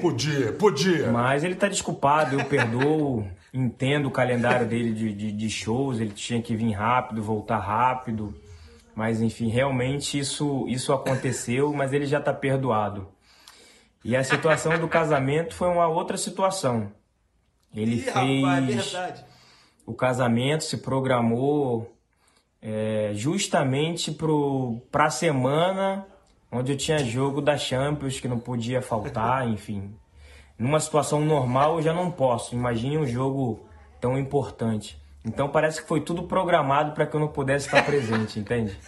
Podia, 0.00 0.52
podia. 0.52 1.10
Mas 1.10 1.44
ele 1.44 1.54
tá 1.54 1.68
desculpado, 1.68 2.38
eu 2.38 2.44
perdoo, 2.46 3.26
entendo 3.52 4.06
o 4.06 4.10
calendário 4.10 4.66
dele 4.66 4.92
de, 4.92 5.12
de, 5.12 5.32
de 5.32 5.50
shows, 5.50 6.00
ele 6.00 6.10
tinha 6.10 6.42
que 6.42 6.54
vir 6.54 6.72
rápido, 6.72 7.22
voltar 7.22 7.58
rápido. 7.58 8.34
Mas 8.94 9.20
enfim, 9.20 9.48
realmente 9.48 10.18
isso, 10.18 10.66
isso 10.68 10.92
aconteceu, 10.92 11.72
mas 11.72 11.92
ele 11.92 12.06
já 12.06 12.20
tá 12.20 12.32
perdoado. 12.32 13.08
E 14.04 14.14
a 14.14 14.22
situação 14.22 14.78
do 14.78 14.88
casamento 14.88 15.54
foi 15.54 15.68
uma 15.68 15.88
outra 15.88 16.16
situação. 16.16 16.92
Ele 17.74 17.96
Ih, 17.96 18.00
fez 18.00 18.14
rapaz, 18.14 18.94
é 18.94 19.24
o 19.84 19.94
casamento, 19.94 20.64
se 20.64 20.78
programou 20.78 21.94
é, 22.60 23.12
justamente 23.14 24.16
para 24.90 25.06
a 25.06 25.10
semana 25.10 26.06
onde 26.50 26.72
eu 26.72 26.76
tinha 26.76 26.98
jogo 26.98 27.40
da 27.40 27.56
Champions 27.56 28.18
que 28.18 28.28
não 28.28 28.38
podia 28.38 28.80
faltar, 28.80 29.46
enfim. 29.48 29.94
Numa 30.58 30.80
situação 30.80 31.24
normal 31.24 31.76
eu 31.76 31.82
já 31.82 31.92
não 31.92 32.10
posso. 32.10 32.54
Imagine 32.54 32.98
um 32.98 33.06
jogo 33.06 33.66
tão 34.00 34.18
importante. 34.18 35.00
Então 35.24 35.48
parece 35.48 35.82
que 35.82 35.88
foi 35.88 36.00
tudo 36.00 36.22
programado 36.22 36.92
para 36.92 37.04
que 37.06 37.14
eu 37.14 37.20
não 37.20 37.28
pudesse 37.28 37.66
estar 37.66 37.84
presente, 37.84 38.38
entende? 38.38 38.76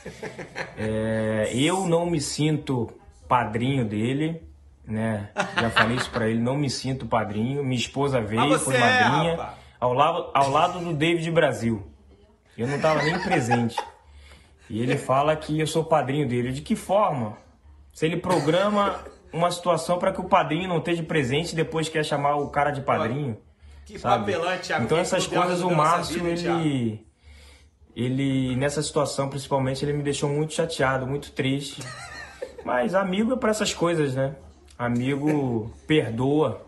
É, 0.81 1.51
eu 1.55 1.88
não 1.88 2.07
me 2.07 2.21
sinto 2.21 2.88
padrinho 3.27 3.85
dele, 3.85 4.48
né? 4.88 5.29
Já 5.55 5.70
falei 5.70 5.96
isso 5.96 6.11
pra 6.11 6.29
ele, 6.29 6.40
não 6.40 6.57
me 6.57 6.70
sinto 6.70 7.07
padrinho. 7.07 7.62
Minha 7.62 7.79
esposa 7.79 8.20
veio, 8.20 8.59
foi 8.59 8.74
é, 8.74 8.81
madrinha, 8.81 9.33
é, 9.35 9.48
ao, 9.79 9.92
lado, 9.92 10.31
ao 10.35 10.51
lado 10.51 10.81
do 10.81 10.94
David 10.94 11.31
Brasil. 11.31 11.87
Eu 12.57 12.66
não 12.66 12.81
tava 12.81 13.03
nem 13.03 13.18
presente. 13.20 13.77
E 14.68 14.81
ele 14.81 14.96
fala 14.96 15.37
que 15.37 15.61
eu 15.61 15.66
sou 15.66 15.85
padrinho 15.85 16.27
dele. 16.27 16.53
De 16.53 16.61
que 16.61 16.74
forma? 16.74 17.37
Se 17.92 18.05
ele 18.05 18.16
programa 18.16 18.98
uma 19.33 19.51
situação 19.51 19.98
para 19.98 20.12
que 20.12 20.20
o 20.20 20.24
padrinho 20.24 20.68
não 20.68 20.79
esteja 20.79 21.03
presente 21.03 21.53
e 21.53 21.57
depois 21.57 21.88
quer 21.88 22.05
chamar 22.05 22.37
o 22.37 22.48
cara 22.48 22.70
de 22.70 22.81
padrinho. 22.81 23.38
Que 23.85 23.98
sabe? 23.98 24.33
papelante, 24.33 24.72
Então 24.81 24.98
essas 24.98 25.27
coisas 25.27 25.62
o 25.62 25.70
Márcio, 25.70 26.27
ele. 26.27 27.07
Ele, 27.96 28.55
nessa 28.55 28.81
situação, 28.81 29.29
principalmente, 29.29 29.85
ele 29.85 29.92
me 29.92 30.05
deixou 30.05 30.31
muito 30.31 30.55
chateado, 30.55 31.05
muito 31.05 31.33
triste. 31.33 31.83
Mas 32.64 32.94
amigo 32.94 33.33
é 33.33 33.37
para 33.37 33.51
essas 33.51 33.74
coisas, 33.74 34.14
né? 34.14 34.37
Amigo 34.79 35.73
perdoa. 35.87 36.64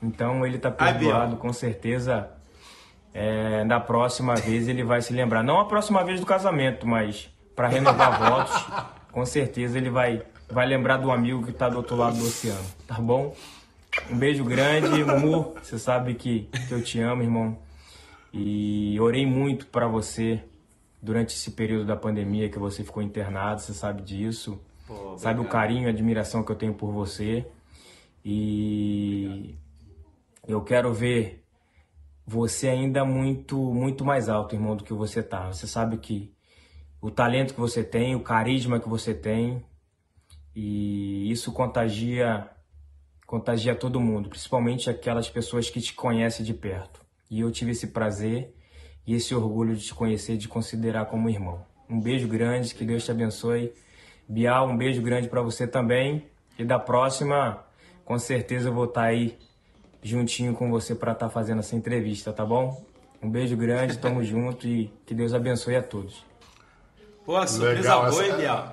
Então 0.00 0.46
ele 0.46 0.58
tá 0.58 0.70
perdoado, 0.70 1.36
com 1.36 1.52
certeza. 1.52 2.30
É, 3.12 3.64
da 3.64 3.80
próxima 3.80 4.36
vez 4.36 4.68
ele 4.68 4.84
vai 4.84 5.02
se 5.02 5.12
lembrar. 5.12 5.42
Não 5.42 5.58
a 5.58 5.64
próxima 5.64 6.04
vez 6.04 6.20
do 6.20 6.26
casamento, 6.26 6.86
mas 6.86 7.28
para 7.56 7.66
renovar 7.66 8.18
votos, 8.30 8.66
com 9.10 9.26
certeza 9.26 9.76
ele 9.76 9.90
vai, 9.90 10.22
vai 10.48 10.66
lembrar 10.66 10.98
do 10.98 11.10
amigo 11.10 11.44
que 11.44 11.52
tá 11.52 11.68
do 11.68 11.78
outro 11.78 11.96
lado 11.96 12.16
do 12.16 12.24
oceano. 12.24 12.64
Tá 12.86 12.94
bom? 12.94 13.34
Um 14.08 14.16
beijo 14.16 14.44
grande, 14.44 15.04
Mumu. 15.04 15.54
Você 15.60 15.78
sabe 15.78 16.14
que, 16.14 16.48
que 16.68 16.72
eu 16.72 16.82
te 16.82 17.00
amo, 17.00 17.22
irmão. 17.22 17.58
E 18.32 18.98
orei 19.00 19.26
muito 19.26 19.66
para 19.66 19.88
você 19.88 20.40
durante 21.02 21.34
esse 21.34 21.50
período 21.50 21.84
da 21.84 21.96
pandemia 21.96 22.48
que 22.48 22.58
você 22.58 22.84
ficou 22.84 23.02
internado. 23.02 23.60
Você 23.60 23.74
sabe 23.74 24.02
disso. 24.02 24.60
Pô, 24.90 25.16
sabe 25.16 25.40
o 25.40 25.44
carinho 25.44 25.84
e 25.84 25.86
a 25.86 25.90
admiração 25.90 26.42
que 26.42 26.50
eu 26.50 26.56
tenho 26.56 26.74
por 26.74 26.90
você. 26.90 27.46
E 28.24 29.54
eu 30.48 30.60
quero 30.62 30.92
ver 30.92 31.44
você 32.26 32.68
ainda 32.68 33.04
muito 33.04 33.56
muito 33.72 34.04
mais 34.04 34.28
alto, 34.28 34.56
irmão, 34.56 34.74
do 34.74 34.82
que 34.82 34.92
você 34.92 35.22
tá. 35.22 35.46
Você 35.46 35.68
sabe 35.68 35.96
que 35.98 36.34
o 37.00 37.08
talento 37.08 37.54
que 37.54 37.60
você 37.60 37.84
tem, 37.84 38.16
o 38.16 38.20
carisma 38.20 38.80
que 38.80 38.88
você 38.88 39.14
tem, 39.14 39.64
e 40.56 41.30
isso 41.30 41.52
contagia 41.52 42.50
contagia 43.24 43.76
todo 43.76 44.00
mundo, 44.00 44.28
principalmente 44.28 44.90
aquelas 44.90 45.30
pessoas 45.30 45.70
que 45.70 45.80
te 45.80 45.94
conhecem 45.94 46.44
de 46.44 46.52
perto. 46.52 47.00
E 47.30 47.38
eu 47.38 47.52
tive 47.52 47.70
esse 47.70 47.86
prazer 47.86 48.52
e 49.06 49.14
esse 49.14 49.32
orgulho 49.36 49.76
de 49.76 49.84
te 49.84 49.94
conhecer, 49.94 50.36
de 50.36 50.48
considerar 50.48 51.04
como 51.06 51.30
irmão. 51.30 51.64
Um 51.88 52.00
beijo 52.00 52.26
grande, 52.26 52.74
que 52.74 52.84
Deus 52.84 53.04
te 53.04 53.12
abençoe. 53.12 53.72
Bial, 54.30 54.68
um 54.68 54.76
beijo 54.76 55.02
grande 55.02 55.28
para 55.28 55.42
você 55.42 55.66
também. 55.66 56.24
E 56.56 56.64
da 56.64 56.78
próxima, 56.78 57.64
com 58.04 58.16
certeza 58.16 58.68
eu 58.68 58.72
vou 58.72 58.84
estar 58.84 59.00
tá 59.00 59.06
aí 59.08 59.36
juntinho 60.00 60.54
com 60.54 60.70
você 60.70 60.94
para 60.94 61.10
estar 61.10 61.26
tá 61.26 61.32
fazendo 61.32 61.58
essa 61.58 61.74
entrevista, 61.74 62.32
tá 62.32 62.46
bom? 62.46 62.80
Um 63.20 63.28
beijo 63.28 63.56
grande, 63.56 63.98
tamo 63.98 64.22
junto 64.24 64.68
e 64.68 64.88
que 65.04 65.14
Deus 65.14 65.34
abençoe 65.34 65.74
a 65.74 65.82
todos. 65.82 66.29
Pô, 67.30 67.46
surpresa 67.46 67.76
legal, 67.76 68.10
boa, 68.10 68.26
hein, 68.26 68.32
Bial? 68.36 68.72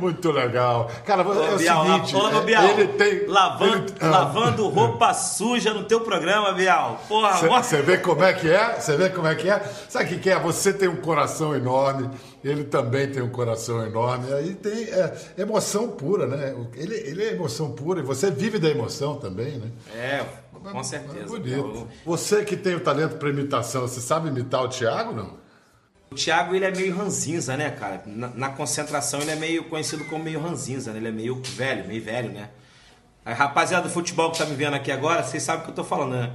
Muito 0.00 0.30
legal. 0.30 0.90
Cara, 1.04 1.28
Ô, 1.28 1.34
é 1.34 1.54
o 1.54 1.58
Bial, 1.58 1.84
seguinte... 1.84 2.16
Ô, 2.16 2.40
Bial, 2.40 2.64
ele 2.64 2.88
tem... 2.88 3.26
Lavando, 3.26 3.76
ele... 3.76 3.94
Ah. 4.00 4.08
lavando 4.08 4.68
roupa 4.70 5.12
suja 5.12 5.74
no 5.74 5.84
teu 5.84 6.00
programa, 6.00 6.52
Bial. 6.52 6.98
Porra, 7.06 7.32
Você 7.62 7.82
vê 7.82 7.98
como 7.98 8.24
é 8.24 8.32
que 8.32 8.48
é? 8.48 8.80
Você 8.80 8.96
vê 8.96 9.10
como 9.10 9.26
é 9.26 9.34
que 9.34 9.50
é? 9.50 9.62
Sabe 9.86 10.14
o 10.14 10.18
que, 10.18 10.30
é? 10.30 10.40
Você 10.40 10.72
tem 10.72 10.88
um 10.88 10.96
coração 10.96 11.54
enorme, 11.54 12.08
ele 12.42 12.64
também 12.64 13.12
tem 13.12 13.22
um 13.22 13.28
coração 13.28 13.84
enorme. 13.84 14.32
Aí 14.32 14.54
tem 14.54 14.84
é, 14.84 15.14
emoção 15.36 15.88
pura, 15.88 16.26
né? 16.26 16.56
Ele, 16.76 16.94
ele 16.94 17.22
é 17.22 17.32
emoção 17.34 17.72
pura 17.72 18.00
e 18.00 18.02
você 18.02 18.30
vive 18.30 18.58
da 18.58 18.70
emoção 18.70 19.16
também, 19.16 19.58
né? 19.58 19.70
É, 19.94 20.24
com 20.72 20.82
certeza. 20.82 21.24
É 21.24 21.26
bonito. 21.26 21.86
Você 22.06 22.46
que 22.46 22.56
tem 22.56 22.76
o 22.76 22.80
talento 22.80 23.16
para 23.16 23.28
imitação, 23.28 23.82
você 23.82 24.00
sabe 24.00 24.28
imitar 24.28 24.62
o 24.62 24.68
Thiago, 24.68 25.12
não? 25.12 25.43
O 26.10 26.14
Thiago, 26.14 26.54
ele 26.54 26.64
é 26.64 26.70
meio 26.70 26.96
ranzinza, 26.96 27.56
né, 27.56 27.70
cara? 27.70 28.02
Na, 28.06 28.28
na, 28.28 28.48
concentração, 28.50 29.20
ele 29.20 29.32
é 29.32 29.36
meio 29.36 29.64
conhecido 29.64 30.04
como 30.04 30.22
meio 30.22 30.40
ranzinza, 30.40 30.92
né? 30.92 30.98
Ele 30.98 31.08
é 31.08 31.12
meio 31.12 31.42
velho, 31.42 31.86
meio 31.86 32.02
velho, 32.02 32.30
né? 32.30 32.50
A 33.24 33.32
rapaziada 33.32 33.88
do 33.88 33.92
futebol 33.92 34.30
que 34.30 34.38
tá 34.38 34.46
me 34.46 34.54
vendo 34.54 34.74
aqui 34.74 34.92
agora, 34.92 35.22
vocês 35.22 35.42
sabem 35.42 35.62
o 35.62 35.64
que 35.64 35.70
eu 35.70 35.74
tô 35.74 35.84
falando, 35.84 36.12
né? 36.12 36.32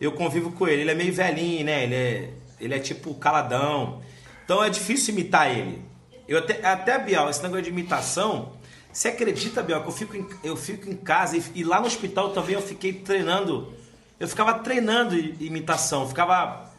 Eu 0.00 0.12
convivo 0.12 0.50
com 0.52 0.66
ele, 0.66 0.82
ele 0.82 0.90
é 0.90 0.94
meio 0.94 1.12
velhinho, 1.12 1.64
né? 1.64 1.84
Ele 1.84 1.94
é, 1.94 2.30
ele 2.58 2.74
é 2.74 2.78
tipo 2.78 3.14
caladão. 3.14 4.00
Então 4.44 4.64
é 4.64 4.70
difícil 4.70 5.14
imitar 5.14 5.50
ele. 5.50 5.82
Eu 6.26 6.38
até, 6.38 6.66
até 6.66 6.98
Biel, 6.98 7.28
esse 7.28 7.42
negócio 7.42 7.64
de 7.64 7.70
imitação, 7.70 8.52
você 8.92 9.08
acredita, 9.08 9.62
Biel, 9.62 9.82
que 9.82 9.88
eu 9.88 9.92
fico 9.92 10.16
em, 10.16 10.26
eu 10.42 10.56
fico 10.56 10.88
em 10.88 10.96
casa 10.96 11.36
e, 11.36 11.44
e 11.56 11.64
lá 11.64 11.80
no 11.80 11.86
hospital 11.86 12.30
também 12.30 12.54
eu 12.54 12.62
fiquei 12.62 12.92
treinando. 12.92 13.72
Eu 14.18 14.26
ficava 14.26 14.54
treinando 14.54 15.16
imitação, 15.16 16.08
ficava 16.08 16.69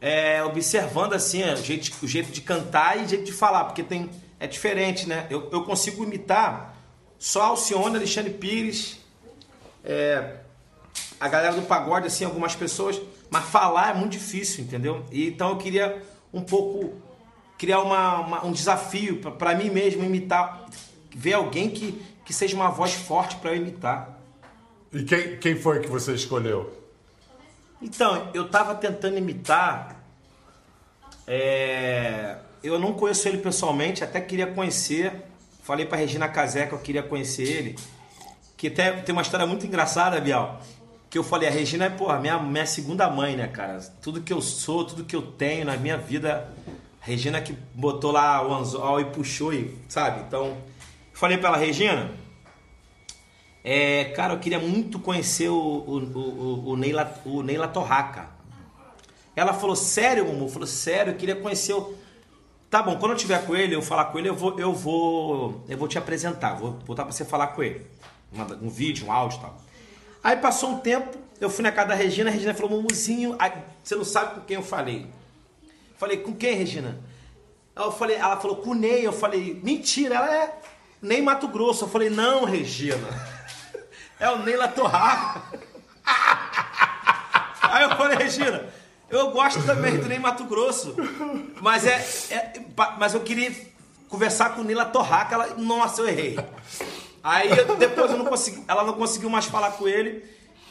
é, 0.00 0.42
observando 0.44 1.12
assim 1.12 1.42
o 1.42 1.56
jeito, 1.56 1.90
o 2.02 2.06
jeito 2.06 2.30
de 2.30 2.40
cantar 2.40 2.98
e 2.98 3.04
o 3.04 3.08
jeito 3.08 3.24
de 3.24 3.32
falar, 3.32 3.64
porque 3.64 3.82
tem 3.82 4.08
é 4.40 4.46
diferente, 4.46 5.08
né? 5.08 5.26
Eu, 5.30 5.48
eu 5.50 5.64
consigo 5.64 6.04
imitar 6.04 6.76
só 7.18 7.42
Alcione, 7.42 7.96
Alexandre 7.96 8.32
Pires, 8.32 9.00
é, 9.84 10.36
a 11.18 11.28
galera 11.28 11.54
do 11.54 11.62
pagode, 11.62 12.06
assim, 12.06 12.24
algumas 12.24 12.54
pessoas, 12.54 13.00
mas 13.28 13.44
falar 13.46 13.90
é 13.90 13.94
muito 13.94 14.12
difícil, 14.12 14.62
entendeu? 14.62 15.04
E, 15.10 15.28
então 15.28 15.50
eu 15.50 15.56
queria 15.56 16.02
um 16.32 16.40
pouco 16.40 16.94
criar 17.56 17.80
uma, 17.80 18.20
uma 18.20 18.46
um 18.46 18.52
desafio 18.52 19.18
para 19.32 19.56
mim 19.56 19.70
mesmo 19.70 20.04
imitar, 20.04 20.66
ver 21.14 21.32
alguém 21.32 21.70
que, 21.70 22.00
que 22.24 22.32
seja 22.32 22.54
uma 22.54 22.70
voz 22.70 22.94
forte 22.94 23.36
para 23.36 23.50
eu 23.50 23.56
imitar. 23.56 24.20
E 24.92 25.02
quem, 25.02 25.36
quem 25.38 25.56
foi 25.56 25.80
que 25.80 25.88
você 25.88 26.14
escolheu? 26.14 26.72
Então, 27.80 28.30
eu 28.34 28.48
tava 28.48 28.74
tentando 28.74 29.16
imitar. 29.16 29.96
É, 31.26 32.38
eu 32.62 32.78
não 32.78 32.92
conheço 32.94 33.28
ele 33.28 33.38
pessoalmente, 33.38 34.02
até 34.02 34.20
queria 34.20 34.46
conhecer. 34.46 35.12
Falei 35.62 35.86
pra 35.86 35.98
Regina 35.98 36.28
Casé 36.28 36.66
que 36.66 36.72
eu 36.72 36.78
queria 36.78 37.02
conhecer 37.02 37.42
ele. 37.42 37.78
Que 38.56 38.68
até 38.68 38.92
tem 38.92 39.12
uma 39.12 39.22
história 39.22 39.46
muito 39.46 39.66
engraçada, 39.66 40.20
Bial. 40.20 40.60
Que 41.08 41.18
eu 41.18 41.24
falei, 41.24 41.48
a 41.48 41.52
Regina 41.52 41.84
é, 41.84 41.90
porra, 41.90 42.18
minha, 42.18 42.38
minha 42.38 42.66
segunda 42.66 43.08
mãe, 43.08 43.36
né, 43.36 43.46
cara? 43.46 43.78
Tudo 44.02 44.20
que 44.20 44.32
eu 44.32 44.42
sou, 44.42 44.84
tudo 44.84 45.04
que 45.04 45.14
eu 45.14 45.22
tenho 45.22 45.64
na 45.64 45.76
minha 45.76 45.96
vida. 45.96 46.48
Regina 47.00 47.40
que 47.40 47.56
botou 47.74 48.10
lá 48.10 48.46
o 48.46 48.52
anzol 48.52 49.00
e 49.00 49.04
puxou, 49.06 49.54
e, 49.54 49.78
sabe? 49.88 50.20
Então, 50.26 50.58
falei 51.12 51.38
pra 51.38 51.50
ela, 51.50 51.56
Regina, 51.56 52.10
é, 53.62 54.06
cara, 54.16 54.34
eu 54.34 54.38
queria 54.38 54.58
muito 54.58 54.98
conhecer 54.98 55.48
o, 55.48 55.54
o, 55.54 55.98
o, 55.98 56.68
o, 56.70 56.76
Neila, 56.76 57.20
o 57.24 57.42
Neila 57.42 57.68
Torraca. 57.68 58.30
Ela 59.34 59.52
falou, 59.52 59.76
sério, 59.76 60.24
Mumu? 60.24 60.48
Falou, 60.48 60.66
sério, 60.66 61.12
eu 61.12 61.16
queria 61.16 61.36
conhecer 61.36 61.72
o... 61.72 61.94
Tá 62.70 62.82
bom, 62.82 62.98
quando 62.98 63.12
eu 63.12 63.16
tiver 63.16 63.44
com 63.46 63.56
ele, 63.56 63.74
eu 63.74 63.82
falar 63.82 64.06
com 64.06 64.18
ele, 64.18 64.28
eu 64.28 64.34
vou, 64.34 64.58
eu 64.58 64.72
vou, 64.74 65.64
eu 65.68 65.78
vou 65.78 65.88
te 65.88 65.96
apresentar, 65.96 66.54
vou 66.54 66.72
botar 66.72 67.04
pra 67.04 67.12
você 67.12 67.24
falar 67.24 67.48
com 67.48 67.62
ele. 67.62 67.86
Um, 68.32 68.66
um 68.66 68.68
vídeo, 68.68 69.06
um 69.06 69.12
áudio 69.12 69.38
e 69.38 69.40
tal. 69.40 69.58
Aí 70.22 70.36
passou 70.36 70.70
um 70.70 70.78
tempo, 70.78 71.16
eu 71.40 71.48
fui 71.48 71.62
na 71.62 71.72
casa 71.72 71.88
da 71.88 71.94
Regina, 71.94 72.28
a 72.28 72.32
Regina 72.32 72.52
falou, 72.52 72.82
Mumuzinho, 72.82 73.36
aí, 73.38 73.52
você 73.82 73.94
não 73.94 74.04
sabe 74.04 74.34
com 74.34 74.40
quem 74.42 74.56
eu 74.56 74.62
falei. 74.62 75.06
Falei, 75.96 76.18
com 76.18 76.32
quem, 76.32 76.54
Regina? 76.54 76.98
Eu 77.74 77.92
falei, 77.92 78.16
ela 78.16 78.36
falou, 78.36 78.56
com 78.56 78.70
o 78.70 78.74
Ney. 78.74 79.06
Eu 79.06 79.12
falei, 79.12 79.60
mentira, 79.62 80.16
ela 80.16 80.34
é 80.34 80.58
Ney 81.00 81.22
Mato 81.22 81.48
Grosso. 81.48 81.84
Eu 81.84 81.88
falei, 81.88 82.10
não, 82.10 82.44
Regina. 82.44 83.37
É 84.20 84.30
o 84.30 84.38
Neila 84.38 84.68
Torraca. 84.68 85.42
Aí 87.62 87.82
eu 87.84 87.96
falei, 87.96 88.16
Regina, 88.16 88.64
eu 89.10 89.30
gosto 89.30 89.62
também 89.64 89.98
do 89.98 90.06
Ney 90.06 90.18
Mato 90.18 90.44
Grosso. 90.44 90.94
Mas 91.60 91.86
é, 91.86 92.04
é, 92.30 92.60
Mas 92.98 93.14
eu 93.14 93.20
queria 93.20 93.52
conversar 94.08 94.54
com 94.54 94.62
o 94.62 94.64
Neila 94.64 94.86
Torraca. 94.86 95.34
Ela, 95.34 95.54
nossa, 95.56 96.02
eu 96.02 96.08
errei. 96.08 96.38
Aí 97.22 97.50
depois 97.78 98.10
eu 98.10 98.18
não 98.18 98.26
consegui, 98.26 98.64
ela 98.66 98.84
não 98.84 98.94
conseguiu 98.94 99.28
mais 99.30 99.46
falar 99.46 99.72
com 99.72 99.86
ele. 99.86 100.24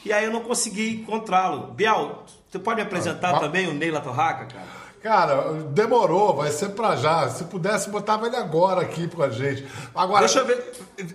E 0.06 0.14
aí 0.14 0.26
eu 0.26 0.32
não 0.32 0.42
consegui 0.42 1.02
encontrá-lo. 1.02 1.72
Biel, 1.74 2.24
você 2.50 2.60
pode 2.60 2.78
me 2.78 2.84
apresentar 2.84 3.36
ah, 3.36 3.40
também 3.40 3.68
o 3.68 3.74
Neila 3.74 4.00
Torraca, 4.00 4.46
cara? 4.46 4.87
Cara, 5.02 5.54
demorou, 5.70 6.36
vai 6.36 6.52
ser 6.52 6.70
pra 6.70 6.96
já. 6.96 7.30
Se 7.30 7.44
pudesse, 7.46 7.90
botava 7.90 8.28
ele 8.28 8.36
agora 8.36 8.82
aqui 8.82 9.08
com 9.08 9.24
a 9.24 9.30
gente. 9.30 9.66
Agora. 9.94 10.22
Deixa 10.22 10.40
eu 10.40 10.46
ver. 10.46 10.72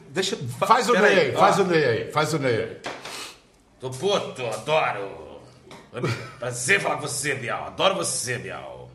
Deixa... 0.08 0.36
Faz 0.58 0.88
o 0.88 0.92
Ney 0.92 1.20
aí, 1.20 1.32
faz 1.32 1.58
o 1.58 1.64
Ney 1.64 1.84
aí, 1.84 2.12
faz 2.12 2.32
o 2.32 2.38
Ney 2.38 2.56
aí. 2.62 2.80
Tô 3.80 3.90
puto, 3.90 4.46
adoro. 4.46 5.40
Prazer 6.38 6.80
falar 6.80 6.96
com 6.96 7.02
você, 7.02 7.34
Bial. 7.34 7.66
Adoro 7.66 7.96
você, 7.96 8.38
Bial. 8.38 8.88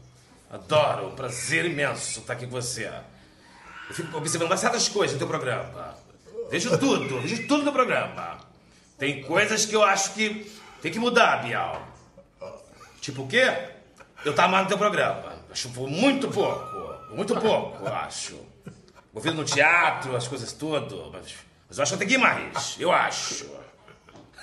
Adoro, 0.50 1.12
prazer 1.12 1.66
imenso 1.66 2.22
estar 2.22 2.34
aqui 2.34 2.46
com 2.46 2.54
você. 2.54 2.90
Eu 3.90 3.96
fico 3.96 4.18
observando 4.18 4.58
certas 4.58 4.88
coisas 4.88 5.14
no 5.14 5.20
teu 5.20 5.28
programa. 5.28 5.96
Vejo 6.50 6.78
tudo, 6.78 7.22
vejo 7.22 7.48
tudo 7.48 7.64
no 7.64 7.74
programa. 7.74 8.38
Tem 8.98 9.22
coisas 9.22 9.66
que 9.66 9.76
eu 9.76 9.84
acho 9.84 10.14
que 10.14 10.52
tem 10.82 10.92
que 10.92 11.00
mudar, 11.00 11.44
Bial. 11.44 11.86
Tipo 13.02 13.24
o 13.24 13.28
quê? 13.28 13.54
Eu 14.26 14.34
tava 14.34 14.50
mais 14.50 14.64
no 14.64 14.70
teu 14.70 14.78
programa. 14.78 15.34
Acho 15.52 15.70
muito 15.70 16.28
pouco. 16.30 16.88
Muito 17.12 17.36
pouco, 17.36 17.86
eu 17.86 17.94
acho. 17.94 18.40
Ouvindo 19.14 19.38
no 19.38 19.46
teatro, 19.46 20.16
as 20.16 20.28
coisas 20.28 20.52
tudo. 20.54 21.10
Mas 21.12 21.34
Mas 21.68 21.78
eu 21.78 21.84
acho 21.84 21.96
até 21.96 22.06
Guimarães, 22.06 22.76
eu 22.80 22.92
acho. 22.92 23.46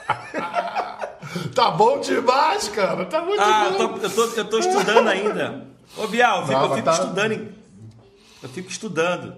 tá 1.54 1.70
bom 1.70 2.00
demais, 2.00 2.68
cara. 2.68 3.06
Tá 3.06 3.22
muito 3.22 3.40
ah, 3.40 3.70
bom. 3.70 3.82
Eu 3.82 3.88
tô, 3.88 4.06
eu, 4.06 4.10
tô, 4.10 4.24
eu 4.36 4.44
tô 4.44 4.58
estudando 4.58 5.08
ainda. 5.08 5.66
Ô, 5.96 6.06
Bial, 6.06 6.40
eu 6.40 6.46
fico, 6.46 6.58
Não, 6.58 6.68
eu 6.68 6.74
fico 6.74 6.84
tá... 6.84 6.92
estudando. 6.92 7.54
Eu 8.42 8.48
fico 8.48 8.70
estudando. 8.70 9.34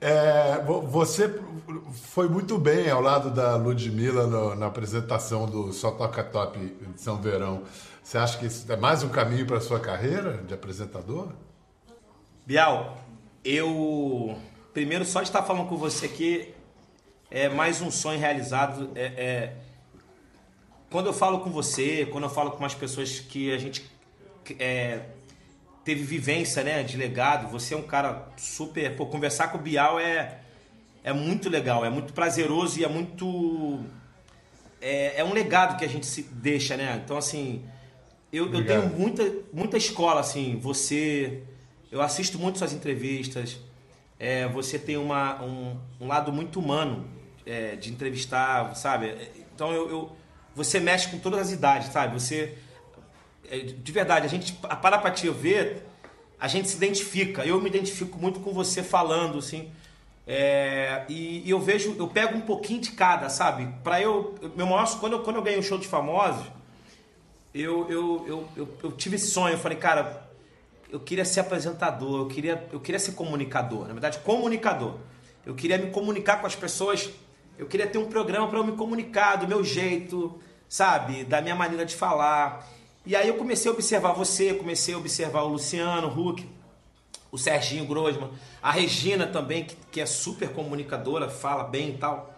É, 0.00 0.62
você 0.88 1.40
foi 1.92 2.28
muito 2.28 2.56
bem 2.56 2.88
ao 2.88 3.00
lado 3.00 3.30
da 3.30 3.56
Ludmilla 3.56 4.26
no, 4.26 4.54
na 4.54 4.66
apresentação 4.66 5.46
do 5.46 5.72
Só 5.72 5.90
Toca 5.90 6.22
Top 6.24 6.58
de 6.58 7.00
São 7.00 7.16
Verão. 7.16 7.62
Você 8.08 8.16
acha 8.16 8.38
que 8.38 8.46
isso 8.46 8.72
é 8.72 8.74
mais 8.74 9.02
um 9.02 9.10
caminho 9.10 9.44
para 9.44 9.58
a 9.58 9.60
sua 9.60 9.78
carreira 9.78 10.38
de 10.38 10.54
apresentador? 10.54 11.30
Bial, 12.46 12.96
eu. 13.44 14.34
Primeiro, 14.72 15.04
só 15.04 15.20
estar 15.20 15.42
falando 15.42 15.68
com 15.68 15.76
você 15.76 16.06
aqui 16.06 16.54
é 17.30 17.50
mais 17.50 17.82
um 17.82 17.90
sonho 17.90 18.18
realizado. 18.18 18.92
É, 18.94 19.04
é... 19.04 19.56
Quando 20.88 21.08
eu 21.08 21.12
falo 21.12 21.40
com 21.40 21.50
você, 21.50 22.06
quando 22.06 22.24
eu 22.24 22.30
falo 22.30 22.52
com 22.52 22.60
umas 22.60 22.72
pessoas 22.72 23.20
que 23.20 23.52
a 23.52 23.58
gente 23.58 23.84
é, 24.58 25.02
teve 25.84 26.02
vivência, 26.02 26.64
né, 26.64 26.82
de 26.82 26.96
legado. 26.96 27.50
Você 27.50 27.74
é 27.74 27.76
um 27.76 27.82
cara 27.82 28.26
super. 28.38 28.96
Pô, 28.96 29.04
conversar 29.04 29.48
com 29.48 29.58
o 29.58 29.60
Bial 29.60 30.00
é, 30.00 30.38
é 31.04 31.12
muito 31.12 31.50
legal, 31.50 31.84
é 31.84 31.90
muito 31.90 32.14
prazeroso 32.14 32.80
e 32.80 32.84
é 32.84 32.88
muito. 32.88 33.84
É, 34.80 35.20
é 35.20 35.24
um 35.24 35.34
legado 35.34 35.76
que 35.76 35.84
a 35.84 35.88
gente 35.88 36.06
se 36.06 36.22
deixa, 36.22 36.74
né? 36.74 37.02
Então, 37.04 37.18
assim, 37.18 37.68
eu, 38.32 38.52
eu 38.52 38.66
tenho 38.66 38.88
muita, 38.88 39.32
muita 39.52 39.76
escola, 39.76 40.20
assim. 40.20 40.58
Você. 40.58 41.42
Eu 41.90 42.02
assisto 42.02 42.38
muito 42.38 42.58
suas 42.58 42.72
entrevistas. 42.72 43.58
É, 44.18 44.46
você 44.48 44.78
tem 44.78 44.96
uma, 44.96 45.42
um, 45.42 45.76
um 46.00 46.06
lado 46.06 46.32
muito 46.32 46.58
humano 46.58 47.08
é, 47.46 47.76
de 47.76 47.90
entrevistar, 47.90 48.74
sabe? 48.74 49.14
Então, 49.54 49.72
eu, 49.72 49.88
eu, 49.88 50.12
você 50.54 50.80
mexe 50.80 51.08
com 51.08 51.18
todas 51.18 51.40
as 51.40 51.52
idades, 51.52 51.92
sabe? 51.92 52.12
Você 52.14 52.58
é, 53.50 53.58
de 53.58 53.92
verdade, 53.92 54.26
a 54.26 54.28
gente, 54.28 54.58
a 54.64 54.76
Parapatia 54.76 55.32
ver, 55.32 55.86
a 56.38 56.46
gente 56.46 56.68
se 56.68 56.76
identifica. 56.76 57.44
Eu 57.44 57.60
me 57.60 57.68
identifico 57.68 58.18
muito 58.18 58.40
com 58.40 58.52
você 58.52 58.82
falando, 58.82 59.38
assim. 59.38 59.70
É, 60.26 61.04
e, 61.08 61.46
e, 61.46 61.50
eu 61.50 61.58
vejo, 61.58 61.96
eu 61.98 62.06
pego 62.06 62.36
um 62.36 62.42
pouquinho 62.42 62.80
de 62.80 62.92
cada, 62.92 63.30
sabe? 63.30 63.66
Para 63.82 64.00
eu, 64.00 64.34
meu 64.54 64.66
maior, 64.66 64.86
quando 65.00 65.14
eu, 65.14 65.20
quando 65.20 65.36
eu 65.36 65.42
ganhei 65.42 65.58
o 65.58 65.62
um 65.62 65.64
show 65.64 65.78
de 65.78 65.88
famosos, 65.88 66.46
eu, 67.54 67.90
eu, 67.90 68.24
eu, 68.26 68.48
eu, 68.56 68.68
eu 68.82 68.92
tive 68.92 69.16
esse 69.16 69.30
sonho. 69.30 69.54
Eu 69.54 69.58
falei, 69.58 69.78
cara, 69.78 70.28
eu 70.90 71.00
queria 71.00 71.24
ser 71.24 71.40
apresentador, 71.40 72.20
eu 72.20 72.26
queria, 72.26 72.68
eu 72.72 72.80
queria 72.80 72.98
ser 72.98 73.12
comunicador. 73.12 73.86
Na 73.86 73.92
verdade, 73.92 74.18
comunicador. 74.20 74.96
Eu 75.44 75.54
queria 75.54 75.78
me 75.78 75.90
comunicar 75.90 76.40
com 76.40 76.46
as 76.46 76.54
pessoas. 76.54 77.10
Eu 77.58 77.66
queria 77.66 77.86
ter 77.86 77.98
um 77.98 78.06
programa 78.06 78.48
para 78.48 78.58
eu 78.58 78.64
me 78.64 78.72
comunicar 78.72 79.36
do 79.36 79.48
meu 79.48 79.64
jeito, 79.64 80.38
sabe? 80.68 81.24
Da 81.24 81.40
minha 81.40 81.54
maneira 81.54 81.84
de 81.84 81.96
falar. 81.96 82.66
E 83.04 83.16
aí 83.16 83.26
eu 83.28 83.34
comecei 83.34 83.70
a 83.70 83.74
observar 83.74 84.12
você, 84.12 84.54
comecei 84.54 84.94
a 84.94 84.98
observar 84.98 85.42
o 85.42 85.48
Luciano 85.48 86.08
Huck, 86.08 86.46
o 87.30 87.38
Serginho 87.38 87.86
Grosman, 87.86 88.30
a 88.62 88.70
Regina 88.70 89.26
também, 89.26 89.64
que, 89.64 89.76
que 89.90 90.00
é 90.00 90.06
super 90.06 90.50
comunicadora, 90.50 91.28
fala 91.28 91.64
bem 91.64 91.90
e 91.90 91.98
tal. 91.98 92.34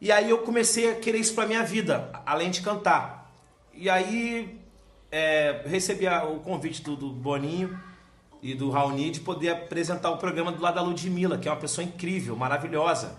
E 0.00 0.12
aí 0.12 0.28
eu 0.28 0.38
comecei 0.38 0.90
a 0.90 0.94
querer 0.94 1.18
isso 1.18 1.34
para 1.34 1.46
minha 1.46 1.62
vida, 1.62 2.10
além 2.26 2.50
de 2.50 2.60
cantar. 2.60 3.23
E 3.76 3.90
aí 3.90 4.60
é, 5.10 5.62
recebi 5.66 6.06
o 6.06 6.40
convite 6.40 6.82
do, 6.82 6.96
do, 6.96 7.10
Boninho 7.10 7.78
e 8.42 8.54
do 8.54 8.70
Raoni 8.70 9.10
de 9.10 9.20
poder 9.20 9.50
apresentar 9.50 10.10
o 10.10 10.18
programa 10.18 10.52
do 10.52 10.62
lado 10.62 10.74
da 10.74 10.82
Ludmilla, 10.82 11.38
que 11.38 11.48
é 11.48 11.50
uma 11.50 11.60
pessoa 11.60 11.84
incrível, 11.84 12.36
maravilhosa. 12.36 13.16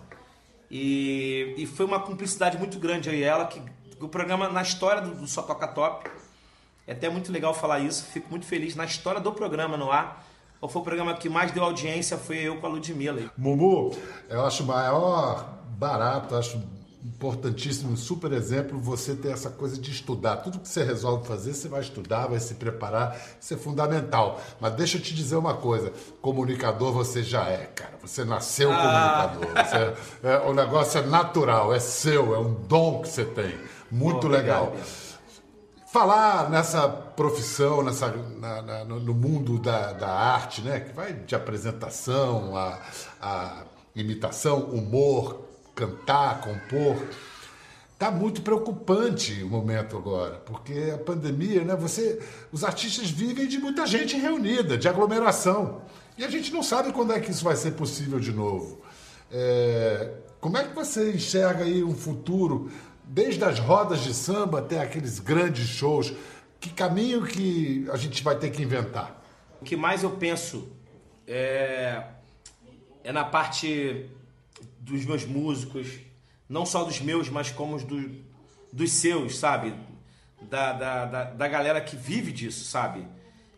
E, 0.70 1.54
e 1.58 1.66
foi 1.66 1.86
uma 1.86 2.00
cumplicidade 2.00 2.58
muito 2.58 2.80
grande 2.80 3.10
e 3.10 3.24
ela, 3.24 3.46
que 3.46 3.62
o 4.00 4.08
programa, 4.10 4.50
na 4.50 4.62
história 4.62 5.02
do, 5.02 5.16
do 5.16 5.28
Só 5.28 5.42
Toca 5.42 5.68
Top, 5.68 6.10
é 6.88 6.92
até 6.92 7.10
muito 7.10 7.32
legal 7.32 7.54
falar 7.54 7.80
isso. 7.80 8.06
Fico 8.06 8.30
muito 8.30 8.46
feliz. 8.46 8.76
Na 8.76 8.86
história 8.86 9.22
do 9.22 9.32
programa 9.32 9.78
no 9.78 9.92
ar, 9.92 10.26
qual 10.60 10.70
foi 10.70 10.82
o 10.82 10.86
programa 10.86 11.14
que 11.16 11.30
mais 11.30 11.52
deu 11.52 11.64
audiência 11.64 12.18
foi 12.18 12.38
eu 12.38 12.60
com 12.60 12.68
a 12.68 12.70
Ludmilla. 12.70 13.32
Mumu, 13.38 13.96
eu 14.30 14.46
acho 14.46 14.64
maior 14.64 15.48
barato, 15.78 16.36
acho 16.36 16.62
importantíssimo, 17.06 17.92
um 17.92 17.96
super 17.96 18.32
exemplo 18.32 18.80
você 18.80 19.16
ter 19.16 19.30
essa 19.30 19.50
coisa 19.50 19.78
de 19.78 19.92
estudar. 19.92 20.38
Tudo 20.38 20.60
que 20.60 20.68
você 20.68 20.84
resolve 20.84 21.28
fazer, 21.28 21.54
você 21.54 21.68
vai 21.68 21.82
estudar, 21.82 22.28
vai 22.28 22.40
se 22.40 22.56
preparar, 22.56 23.16
isso 23.40 23.54
é 23.54 23.58
fundamental. 23.58 24.42
Mas 24.60 24.74
deixa 24.74 24.98
eu 24.98 25.02
te 25.02 25.14
dizer 25.14 25.36
uma 25.36 25.54
coisa, 25.54 25.94
comunicador 26.22 26.92
você 26.92 27.22
já 27.22 27.48
é, 27.48 27.68
cara. 27.68 27.94
Você 28.02 28.26
nasceu 28.26 28.72
ah. 28.72 29.30
comunicador. 29.32 29.66
Você, 29.66 30.28
é, 30.28 30.38
o 30.40 30.54
negócio 30.54 31.00
é 31.00 31.06
natural, 31.06 31.74
é 31.74 31.80
seu, 31.80 32.34
é 32.34 32.40
um 32.40 32.54
dom 32.54 33.02
que 33.04 33.10
você 33.10 33.24
tem. 33.24 33.56
Muito 33.92 34.28
legal. 34.28 34.68
Obrigado 34.68 35.06
falar 35.96 36.50
nessa 36.50 36.90
profissão, 36.90 37.82
nessa, 37.82 38.10
na, 38.10 38.62
na, 38.62 38.84
no 38.84 39.14
mundo 39.14 39.58
da, 39.58 39.94
da, 39.94 40.10
arte, 40.10 40.62
né? 40.62 40.82
Que 40.82 40.92
vai 40.92 41.14
de 41.14 41.34
apresentação 41.34 42.54
a, 42.54 42.82
a 43.22 43.64
imitação, 43.96 44.60
humor, 44.60 45.45
cantar, 45.76 46.42
compor. 46.42 47.06
Tá 48.00 48.10
muito 48.10 48.42
preocupante 48.42 49.44
o 49.44 49.48
momento 49.48 49.98
agora, 49.98 50.36
porque 50.46 50.92
a 50.94 50.98
pandemia, 50.98 51.64
né? 51.64 51.76
Você, 51.76 52.20
os 52.52 52.64
artistas 52.64 53.10
vivem 53.10 53.48
de 53.48 53.58
muita 53.58 53.86
gente 53.86 54.18
reunida, 54.18 54.78
de 54.78 54.88
aglomeração, 54.88 55.82
e 56.18 56.24
a 56.24 56.30
gente 56.30 56.52
não 56.52 56.64
sabe 56.64 56.92
quando 56.92 57.14
é 57.14 57.20
que 57.20 57.32
isso 57.32 57.44
vai 57.44 57.56
ser 57.56 57.72
possível 57.72 58.20
de 58.20 58.32
novo. 58.34 58.82
É, 59.32 60.12
como 60.42 60.58
é 60.58 60.64
que 60.64 60.74
você 60.74 61.12
enxerga 61.12 61.64
aí 61.64 61.84
um 61.84 61.96
futuro 61.96 62.70
desde 63.08 63.44
as 63.44 63.60
rodas 63.60 64.02
de 64.02 64.14
samba 64.14 64.60
até 64.60 64.80
aqueles 64.80 65.20
grandes 65.20 65.68
shows. 65.68 66.14
Que 66.60 66.70
caminho 66.70 67.24
que 67.24 67.88
a 67.92 67.98
gente 67.98 68.24
vai 68.24 68.36
ter 68.38 68.50
que 68.50 68.64
inventar? 68.64 69.24
O 69.62 69.66
que 69.66 69.76
mais 69.76 70.04
eu 70.04 70.12
penso 70.12 70.72
é, 71.28 72.04
é 73.04 73.12
na 73.12 73.24
parte 73.24 74.10
dos 74.86 75.04
meus 75.04 75.26
músicos, 75.26 75.88
não 76.48 76.66
só 76.66 76.84
dos 76.84 77.02
meus, 77.02 77.28
mas 77.28 77.50
como 77.50 77.78
do, 77.84 78.24
dos 78.72 78.92
seus, 78.92 79.38
sabe? 79.38 79.74
Da, 80.44 80.74
da, 80.74 81.06
da, 81.06 81.24
da, 81.24 81.48
galera 81.48 81.82
que 81.82 81.96
vive 81.96 82.32
disso, 82.32 82.66
sabe? 82.66 83.06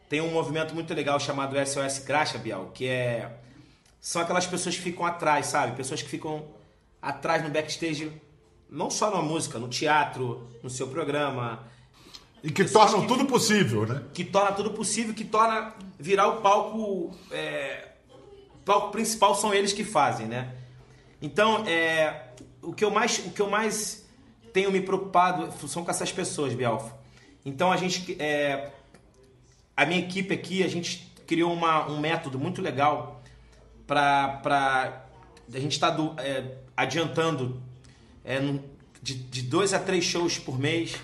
Tem 0.08 0.22
um 0.22 0.32
movimento 0.32 0.74
muito 0.74 0.94
legal 0.94 1.20
chamado 1.20 1.58
SOS 1.66 2.00
Graxa, 2.00 2.38
Bial, 2.38 2.72
que 2.74 2.88
é. 2.88 3.40
São 4.00 4.22
aquelas 4.22 4.48
pessoas 4.48 4.78
que 4.78 4.82
ficam 4.82 5.06
atrás, 5.06 5.48
sabe? 5.48 5.76
Pessoas 5.76 6.02
que 6.02 6.08
ficam 6.08 6.48
atrás 7.02 7.44
no 7.44 7.50
backstage 7.50 8.10
não 8.70 8.90
só 8.90 9.12
na 9.12 9.22
música, 9.22 9.60
no 9.60 9.68
teatro, 9.68 10.48
no 10.63 10.70
seu 10.70 10.88
programa. 10.88 11.63
E 12.42 12.50
que 12.50 12.63
tornam 12.63 13.02
que, 13.02 13.08
tudo 13.08 13.26
possível, 13.26 13.86
né? 13.86 14.04
Que 14.13 14.24
torna 14.24 14.54
tudo 14.54 14.72
possível, 14.72 15.13
que 15.13 15.26
torna 15.26 15.74
virar 16.00 16.28
o 16.28 16.42
palco. 16.42 17.13
É, 17.32 17.90
o 18.54 18.58
palco 18.63 18.92
principal 18.92 19.36
são 19.36 19.54
eles 19.54 19.74
que 19.74 19.84
fazem, 19.84 20.26
né? 20.26 20.54
Então, 21.21 21.65
é, 21.67 22.27
o, 22.62 22.73
que 22.73 22.84
eu 22.84 22.91
mais, 22.91 23.19
o 23.19 23.32
que 23.32 23.41
eu 23.41 23.49
mais 23.49 24.08
tenho 24.53 24.71
me 24.71 24.82
preocupado 24.82 25.51
são 25.67 25.84
com 25.84 25.91
essas 25.91 26.12
pessoas, 26.12 26.53
Bialfa. 26.53 26.95
Então, 27.45 27.71
a 27.71 27.77
gente. 27.77 28.15
É, 28.21 28.71
a 29.75 29.86
minha 29.86 29.99
equipe 29.99 30.34
aqui, 30.34 30.63
a 30.63 30.67
gente 30.67 31.13
criou 31.27 31.53
uma, 31.53 31.88
um 31.88 31.99
método 31.99 32.39
muito 32.39 32.62
legal 32.62 33.21
para 33.86 35.06
a 35.53 35.60
gente 35.60 35.73
estar 35.73 35.91
tá 35.91 36.23
é, 36.23 36.56
adiantando 36.75 37.62
é, 38.25 38.39
de, 39.01 39.13
de 39.13 39.41
dois 39.43 39.73
a 39.73 39.80
três 39.80 40.03
shows 40.03 40.39
por 40.39 40.58
mês 40.58 40.95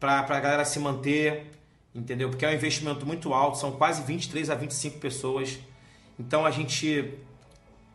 para 0.00 0.20
a 0.20 0.40
galera 0.40 0.64
se 0.64 0.80
manter, 0.80 1.52
entendeu? 1.94 2.30
Porque 2.30 2.44
é 2.44 2.48
um 2.48 2.54
investimento 2.54 3.06
muito 3.06 3.32
alto, 3.32 3.58
são 3.58 3.72
quase 3.72 4.02
23 4.02 4.50
a 4.50 4.54
25 4.54 4.98
pessoas. 4.98 5.58
Então 6.18 6.44
a 6.44 6.50
gente 6.50 7.14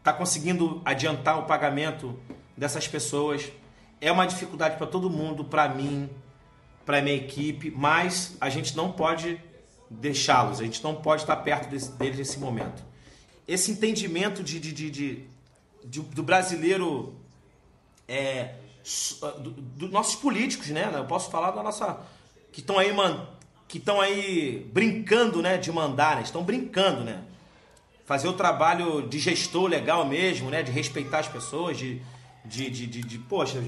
está 0.08 0.14
conseguindo 0.14 0.82
adiantar 0.86 1.38
o 1.38 1.44
pagamento 1.44 2.18
dessas 2.56 2.88
pessoas. 2.88 3.52
É 4.00 4.10
uma 4.10 4.26
dificuldade 4.26 4.78
para 4.78 4.88
todo 4.88 5.10
mundo, 5.10 5.44
para 5.44 5.68
mim, 5.68 6.10
para 6.86 7.02
minha 7.02 7.18
equipe, 7.18 7.70
mas 7.72 8.38
a 8.40 8.50
gente 8.50 8.76
não 8.78 8.90
pode 8.90 9.38
deixá-los, 9.90 10.62
a 10.62 10.64
gente 10.64 10.82
não 10.82 10.96
pode 10.96 11.24
estar 11.24 11.36
perto 11.38 11.70
desse, 11.70 11.92
deles 11.92 12.18
nesse 12.18 12.40
momento. 12.40 12.82
Esse 13.46 13.72
entendimento 13.72 14.42
de, 14.42 14.62
de, 14.62 14.72
de, 14.72 14.90
de 15.84 16.02
do 16.02 16.24
brasileiro 16.24 17.14
é, 18.08 18.56
dos 18.84 19.54
do 19.76 19.90
nossos 19.90 20.16
políticos, 20.16 20.70
né? 20.70 20.90
Eu 20.94 21.04
posso 21.04 21.30
falar 21.30 21.52
da 21.52 21.62
nossa. 21.62 22.00
que 22.54 22.62
estão 22.62 22.80
aí, 22.80 22.94
man, 22.94 23.28
que 23.68 23.78
estão 23.78 24.00
aí 24.00 24.70
brincando, 24.72 25.42
né? 25.42 25.58
De 25.58 25.70
mandar, 25.70 26.16
né? 26.16 26.22
Estão 26.22 26.44
brincando, 26.44 27.04
né? 27.04 27.24
Fazer 28.08 28.30
o 28.30 28.34
trabalho 28.34 29.02
de 29.06 29.20
gestor 29.20 29.68
legal 29.68 30.06
mesmo, 30.06 30.50
né? 30.50 30.64
De 30.64 30.72
respeitar 30.72 31.20
as 31.20 31.28
pessoas, 31.28 31.78
de, 31.78 32.02
de, 32.46 32.70
de, 32.70 32.88
de, 32.88 33.02
de 33.04 33.18
poxa, 33.20 33.62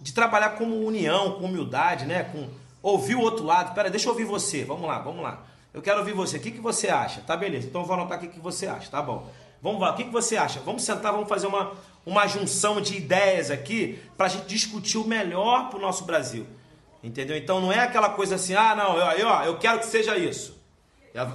de 0.00 0.12
trabalhar 0.12 0.50
como 0.50 0.84
união, 0.84 1.38
com 1.38 1.44
humildade, 1.44 2.04
né? 2.04 2.24
Com 2.24 2.48
ouvir 2.82 3.14
o 3.14 3.20
outro 3.20 3.46
lado. 3.46 3.72
Pera, 3.74 3.88
deixa 3.88 4.08
eu 4.08 4.10
ouvir 4.10 4.24
você. 4.24 4.64
Vamos 4.64 4.88
lá, 4.88 4.98
vamos 4.98 5.22
lá. 5.22 5.44
Eu 5.72 5.80
quero 5.80 6.00
ouvir 6.00 6.12
você. 6.12 6.38
O 6.38 6.40
que, 6.40 6.50
que 6.50 6.60
você 6.60 6.88
acha? 6.88 7.20
Tá 7.20 7.36
beleza. 7.36 7.68
Então 7.68 7.82
eu 7.82 7.86
vou 7.86 7.94
anotar 7.94 8.18
o 8.18 8.20
que, 8.20 8.26
que 8.26 8.40
você 8.40 8.66
acha. 8.66 8.90
Tá 8.90 9.00
bom. 9.00 9.30
Vamos 9.62 9.80
lá. 9.80 9.92
O 9.92 9.94
que, 9.94 10.02
que 10.02 10.10
você 10.10 10.36
acha? 10.36 10.58
Vamos 10.58 10.82
sentar, 10.82 11.12
vamos 11.12 11.28
fazer 11.28 11.46
uma, 11.46 11.72
uma 12.04 12.26
junção 12.26 12.80
de 12.80 12.96
ideias 12.96 13.48
aqui 13.48 14.00
para 14.16 14.26
a 14.26 14.28
gente 14.28 14.46
discutir 14.46 14.98
o 14.98 15.04
melhor 15.06 15.70
para 15.70 15.78
o 15.78 15.80
nosso 15.80 16.04
Brasil. 16.04 16.44
Entendeu? 17.00 17.36
Então 17.36 17.60
não 17.60 17.72
é 17.72 17.78
aquela 17.78 18.08
coisa 18.10 18.34
assim, 18.34 18.54
ah, 18.54 18.74
não, 18.74 18.96
eu, 18.96 19.18
eu, 19.18 19.28
eu 19.44 19.58
quero 19.58 19.78
que 19.78 19.86
seja 19.86 20.18
isso. 20.18 20.58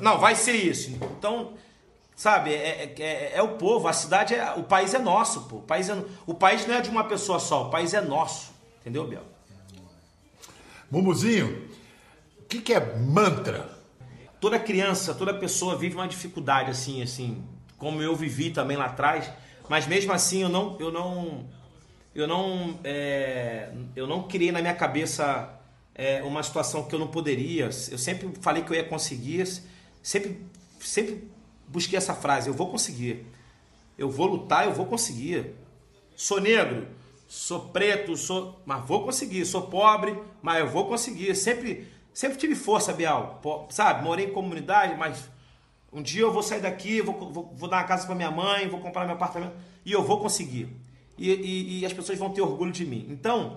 Não, 0.01 0.17
vai 0.17 0.35
ser 0.35 0.53
isso. 0.53 0.91
Então, 1.17 1.53
sabe, 2.15 2.53
é, 2.53 2.93
é, 2.97 3.01
é, 3.01 3.31
é 3.35 3.41
o 3.41 3.57
povo, 3.57 3.87
a 3.87 3.93
cidade, 3.93 4.33
é, 4.35 4.53
o 4.53 4.63
país 4.63 4.93
é 4.93 4.99
nosso, 4.99 5.41
pô. 5.41 5.57
O 5.57 5.61
país, 5.61 5.89
é, 5.89 6.03
o 6.25 6.33
país 6.33 6.65
não 6.67 6.75
é 6.75 6.81
de 6.81 6.89
uma 6.89 7.03
pessoa 7.03 7.39
só, 7.39 7.67
o 7.67 7.69
país 7.69 7.93
é 7.93 8.01
nosso. 8.01 8.51
Entendeu, 8.81 9.07
Biel? 9.07 9.23
Mumuzinho, 10.91 11.67
o 12.39 12.45
que, 12.45 12.61
que 12.61 12.73
é 12.73 12.95
mantra? 12.97 13.69
Toda 14.39 14.59
criança, 14.59 15.13
toda 15.15 15.33
pessoa 15.33 15.75
vive 15.75 15.95
uma 15.95 16.07
dificuldade 16.07 16.69
assim, 16.69 17.01
assim, 17.01 17.43
como 17.77 18.01
eu 18.01 18.15
vivi 18.15 18.51
também 18.51 18.77
lá 18.77 18.85
atrás, 18.85 19.31
mas 19.69 19.87
mesmo 19.87 20.11
assim 20.11 20.43
eu 20.43 20.49
não, 20.49 20.77
eu 20.79 20.91
não, 20.91 21.45
eu 22.13 22.27
não, 22.27 22.77
é, 22.83 23.71
eu 23.95 24.05
não 24.05 24.23
criei 24.23 24.51
na 24.51 24.61
minha 24.61 24.75
cabeça 24.75 25.49
é, 25.95 26.21
uma 26.23 26.43
situação 26.43 26.83
que 26.83 26.93
eu 26.93 26.99
não 26.99 27.07
poderia. 27.07 27.65
Eu 27.65 27.97
sempre 27.97 28.31
falei 28.41 28.63
que 28.63 28.71
eu 28.71 28.75
ia 28.75 28.83
conseguir, 28.83 29.47
sempre, 30.01 30.45
sempre 30.79 31.27
busquei 31.67 31.97
essa 31.97 32.13
frase: 32.13 32.49
eu 32.49 32.53
vou 32.53 32.67
conseguir, 32.67 33.25
eu 33.97 34.09
vou 34.09 34.27
lutar, 34.27 34.65
eu 34.65 34.73
vou 34.73 34.85
conseguir. 34.85 35.55
Sou 36.15 36.39
negro, 36.39 36.87
sou 37.27 37.59
preto, 37.69 38.15
sou, 38.15 38.61
mas 38.65 38.85
vou 38.85 39.03
conseguir. 39.03 39.45
Sou 39.45 39.63
pobre, 39.63 40.17
mas 40.41 40.59
eu 40.59 40.67
vou 40.67 40.87
conseguir. 40.87 41.35
Sempre, 41.35 41.87
sempre 42.13 42.37
tive 42.37 42.55
força, 42.55 42.93
Bial. 42.93 43.41
Sabe, 43.69 44.03
morei 44.03 44.27
em 44.27 44.31
comunidade, 44.31 44.95
mas 44.95 45.29
um 45.91 46.01
dia 46.01 46.21
eu 46.21 46.31
vou 46.31 46.41
sair 46.41 46.61
daqui, 46.61 47.01
vou, 47.01 47.31
vou, 47.31 47.53
vou 47.55 47.69
dar 47.69 47.77
uma 47.77 47.83
casa 47.83 48.05
para 48.05 48.15
minha 48.15 48.31
mãe, 48.31 48.67
vou 48.67 48.79
comprar 48.79 49.05
meu 49.05 49.15
apartamento 49.15 49.53
e 49.85 49.91
eu 49.91 50.03
vou 50.03 50.19
conseguir. 50.19 50.69
E, 51.17 51.29
e, 51.29 51.79
e, 51.79 51.85
as 51.85 51.93
pessoas 51.93 52.17
vão 52.17 52.31
ter 52.31 52.41
orgulho 52.41 52.71
de 52.71 52.85
mim. 52.85 53.05
Então, 53.09 53.55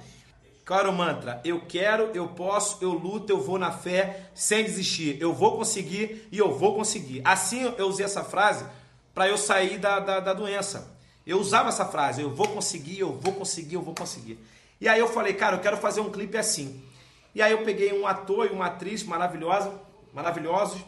qual 0.67 0.81
era 0.81 0.91
o 0.91 0.93
mantra? 0.93 1.41
Eu 1.45 1.61
quero, 1.61 2.11
eu 2.13 2.27
posso, 2.27 2.79
eu 2.83 2.91
luto, 2.91 3.33
eu 3.33 3.41
vou 3.41 3.57
na 3.57 3.71
fé, 3.71 4.29
sem 4.35 4.65
desistir. 4.65 5.17
Eu 5.21 5.33
vou 5.33 5.57
conseguir 5.57 6.27
e 6.33 6.39
eu 6.39 6.53
vou 6.53 6.75
conseguir. 6.75 7.23
Assim 7.25 7.73
eu 7.79 7.87
usei 7.87 8.05
essa 8.05 8.25
frase 8.25 8.67
para 9.15 9.29
eu 9.29 9.39
sair 9.39 9.79
da, 9.79 10.01
da, 10.01 10.19
da 10.19 10.33
doença. 10.35 10.93
Eu 11.25 11.39
usava 11.39 11.69
essa 11.69 11.85
frase, 11.85 12.21
eu 12.21 12.35
vou 12.35 12.49
conseguir, 12.49 12.99
eu 12.99 13.13
vou 13.13 13.33
conseguir, 13.33 13.77
eu 13.77 13.83
vou 13.83 13.95
conseguir. 13.95 14.41
E 14.81 14.89
aí 14.89 14.99
eu 14.99 15.09
falei, 15.09 15.35
cara, 15.35 15.57
eu 15.57 15.61
quero 15.61 15.77
fazer 15.77 16.01
um 16.01 16.11
clipe 16.11 16.37
assim. 16.37 16.83
E 17.33 17.41
aí 17.41 17.53
eu 17.53 17.63
peguei 17.63 17.93
um 17.93 18.05
ator 18.05 18.47
e 18.47 18.51
uma 18.51 18.67
atriz 18.67 19.05
maravilhosa, 19.05 19.73
maravilhosos. 20.13 20.81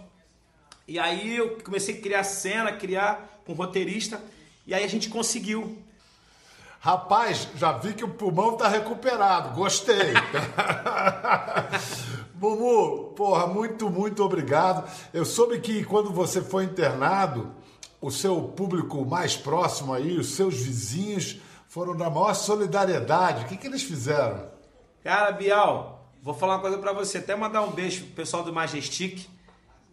E 0.89 0.99
aí 0.99 1.37
eu 1.37 1.57
comecei 1.63 1.99
a 1.99 2.01
criar 2.01 2.25
cena, 2.25 2.73
criar 2.73 3.41
com 3.47 3.53
roteirista. 3.53 4.21
E 4.67 4.75
aí 4.75 4.83
a 4.83 4.89
gente 4.89 5.09
conseguiu. 5.09 5.79
Rapaz, 6.81 7.49
já 7.57 7.73
vi 7.73 7.93
que 7.93 8.05
o 8.05 8.09
pulmão 8.09 8.57
tá 8.57 8.69
recuperado. 8.69 9.55
Gostei. 9.55 10.13
Mumu, 12.35 13.15
porra, 13.17 13.49
muito, 13.49 13.91
muito 13.91 14.23
obrigado. 14.23 14.89
Eu 15.13 15.25
soube 15.25 15.59
que 15.59 15.85
quando 15.85 16.11
você 16.13 16.41
foi 16.41 16.65
internado, 16.65 17.53
o 18.01 18.13
seu 18.13 18.41
público 18.43 19.05
mais 19.05 19.37
próximo 19.37 19.93
aí, 19.93 20.17
os 20.17 20.37
seus 20.37 20.55
vizinhos, 20.55 21.41
foram 21.69 21.97
da 21.97 22.09
maior 22.09 22.35
solidariedade. 22.35 23.45
O 23.45 23.49
que, 23.49 23.57
que 23.57 23.67
eles 23.67 23.83
fizeram? 23.83 24.49
Cara, 25.03 25.33
Bial, 25.33 26.09
vou 26.23 26.33
falar 26.33 26.55
uma 26.55 26.61
coisa 26.61 26.79
para 26.79 26.93
você. 26.93 27.19
Até 27.19 27.35
mandar 27.35 27.63
um 27.63 27.73
beijo 27.73 28.05
pro 28.05 28.15
pessoal 28.15 28.45
do 28.45 28.53
Majestic, 28.53 29.27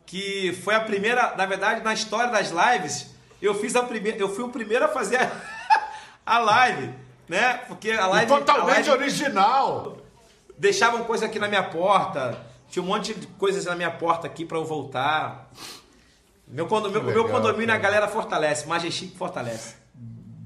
que 0.06 0.54
foi 0.64 0.76
a 0.76 0.82
primeira, 0.82 1.36
na 1.36 1.48
verdade, 1.48 1.84
na 1.84 1.94
história 1.94 2.32
das 2.32 2.52
lives, 2.52 3.16
eu 3.42 3.56
fiz 3.56 3.76
a 3.76 3.82
primeira, 3.82 4.20
eu 4.20 4.30
fui 4.30 4.44
o 4.44 4.50
primeiro 4.50 4.86
a 4.86 4.88
fazer 4.88 5.18
a, 5.18 5.32
a 6.26 6.40
live, 6.40 6.94
né? 7.28 7.54
Porque 7.68 7.92
a 7.92 8.08
live 8.08 8.28
totalmente 8.28 8.90
a 8.90 8.94
live, 8.94 9.04
original. 9.04 9.98
Deixavam 10.58 11.04
coisa 11.04 11.26
aqui 11.26 11.38
na 11.38 11.48
minha 11.48 11.64
porta, 11.64 12.38
tinha 12.70 12.82
um 12.82 12.88
monte 12.88 13.14
de 13.14 13.28
coisas 13.28 13.66
na 13.66 13.76
minha 13.76 13.92
porta 13.92 14.26
aqui 14.26 14.46
para 14.46 14.58
eu 14.58 14.66
voltar. 14.66 15.52
Meu, 16.48 16.68
condomínio, 16.68 17.08
legal, 17.08 17.24
meu 17.24 17.34
condomínio 17.34 17.68
cara. 17.68 17.80
a 17.80 17.82
galera 17.82 18.08
fortalece, 18.08 18.68
Majestic 18.68 19.16
fortalece. 19.16 19.76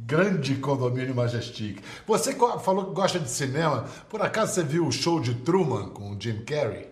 Grande 0.05 0.55
condomínio 0.55 1.13
Majestic. 1.13 1.83
Você 2.07 2.33
falou 2.33 2.85
que 2.85 2.93
gosta 2.93 3.19
de 3.19 3.29
cinema. 3.29 3.85
Por 4.09 4.21
acaso 4.21 4.53
você 4.53 4.63
viu 4.63 4.87
o 4.87 4.91
show 4.91 5.19
de 5.19 5.35
Truman 5.35 5.89
com 5.89 6.11
o 6.11 6.17
Jim 6.19 6.43
Carrey? 6.43 6.87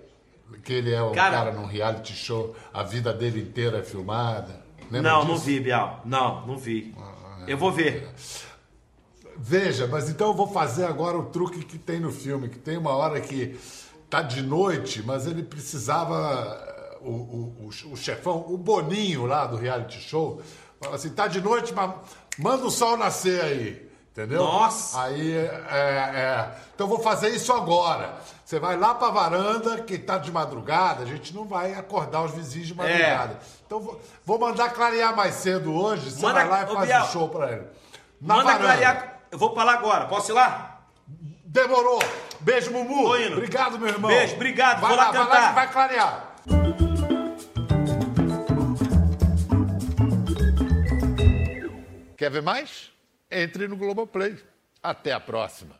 Que 0.63 0.73
ele 0.73 0.93
é 0.93 1.01
o 1.01 1.11
cara, 1.11 1.37
cara 1.37 1.51
num 1.51 1.65
reality 1.65 2.13
show, 2.13 2.55
a 2.73 2.83
vida 2.83 3.13
dele 3.13 3.41
inteira 3.41 3.79
é 3.79 3.83
filmada. 3.83 4.61
Lembra 4.91 5.11
não, 5.11 5.19
disso? 5.21 5.31
não 5.31 5.37
vi, 5.37 5.59
Bial. 5.59 6.01
Não, 6.05 6.45
não 6.45 6.57
vi. 6.57 6.93
Ah, 6.97 7.45
é. 7.47 7.53
Eu 7.53 7.57
vou 7.57 7.71
ver. 7.71 8.07
Veja, 9.37 9.87
mas 9.87 10.09
então 10.09 10.27
eu 10.27 10.33
vou 10.33 10.47
fazer 10.47 10.85
agora 10.85 11.17
o 11.17 11.25
truque 11.25 11.63
que 11.63 11.77
tem 11.77 11.99
no 11.99 12.11
filme, 12.11 12.49
que 12.49 12.57
tem 12.57 12.77
uma 12.77 12.95
hora 12.95 13.21
que 13.21 13.59
tá 14.09 14.21
de 14.21 14.41
noite, 14.41 15.03
mas 15.03 15.27
ele 15.27 15.43
precisava 15.43 16.97
o, 17.01 17.11
o, 17.11 17.67
o, 17.67 17.93
o 17.93 17.97
chefão, 17.97 18.45
o 18.47 18.57
Boninho 18.57 19.25
lá 19.25 19.45
do 19.45 19.57
reality 19.57 19.99
show, 19.99 20.41
fala 20.81 20.95
assim: 20.95 21.09
tá 21.09 21.27
de 21.27 21.41
noite, 21.41 21.73
mas 21.73 21.91
manda 22.37 22.65
o 22.65 22.71
sol 22.71 22.97
nascer 22.97 23.41
aí. 23.41 23.87
Entendeu? 24.11 24.41
Nossa! 24.41 24.99
Aí, 24.99 25.37
é, 25.37 25.45
é, 25.69 26.51
então 26.73 26.87
vou 26.87 26.97
fazer 26.97 27.29
isso 27.29 27.53
agora. 27.53 28.15
Você 28.43 28.59
vai 28.59 28.75
lá 28.75 28.95
pra 28.95 29.11
varanda, 29.11 29.83
que 29.83 29.95
tá 29.95 30.17
de 30.17 30.31
madrugada, 30.31 31.03
a 31.03 31.05
gente 31.05 31.35
não 31.35 31.45
vai 31.45 31.75
acordar 31.75 32.23
os 32.23 32.31
vizinhos 32.31 32.67
de 32.67 32.73
madrugada. 32.73 33.33
É. 33.33 33.37
Então 33.67 33.79
vou, 33.79 34.01
vou, 34.25 34.39
mandar 34.39 34.71
clarear 34.71 35.15
mais 35.15 35.35
cedo 35.35 35.71
hoje, 35.71 36.09
você 36.09 36.23
Manda, 36.23 36.45
vai 36.45 36.49
lá 36.49 36.63
e 36.63 36.73
faz 36.73 36.87
Biel, 36.87 37.03
um 37.03 37.05
show 37.09 37.29
pra 37.29 37.51
ele. 37.51 37.67
Na 38.19 38.37
Manda 38.37 38.53
varanda. 38.53 38.63
clarear, 38.63 39.16
eu 39.31 39.37
vou 39.37 39.51
pra 39.51 39.63
lá 39.63 39.73
agora, 39.73 40.05
posso 40.05 40.31
ir 40.31 40.35
lá? 40.35 40.81
Demorou! 41.45 41.99
Beijo, 42.39 42.71
Mumu! 42.71 43.07
Obrigado, 43.07 43.79
meu 43.79 43.89
irmão! 43.89 44.09
Beijo, 44.09 44.35
obrigado, 44.35 44.81
vai 44.81 44.89
vou 44.89 44.97
lá, 44.97 45.05
lá, 45.07 45.13
cantar. 45.13 45.27
Vai 45.27 45.41
lá 45.41 45.51
vai 45.51 45.71
clarear! 45.71 46.35
Quer 52.17 52.31
ver 52.31 52.41
mais? 52.41 52.91
Entre 53.29 53.67
no 53.67 53.77
Globoplay. 53.77 54.37
Até 54.81 55.11
a 55.11 55.19
próxima. 55.19 55.76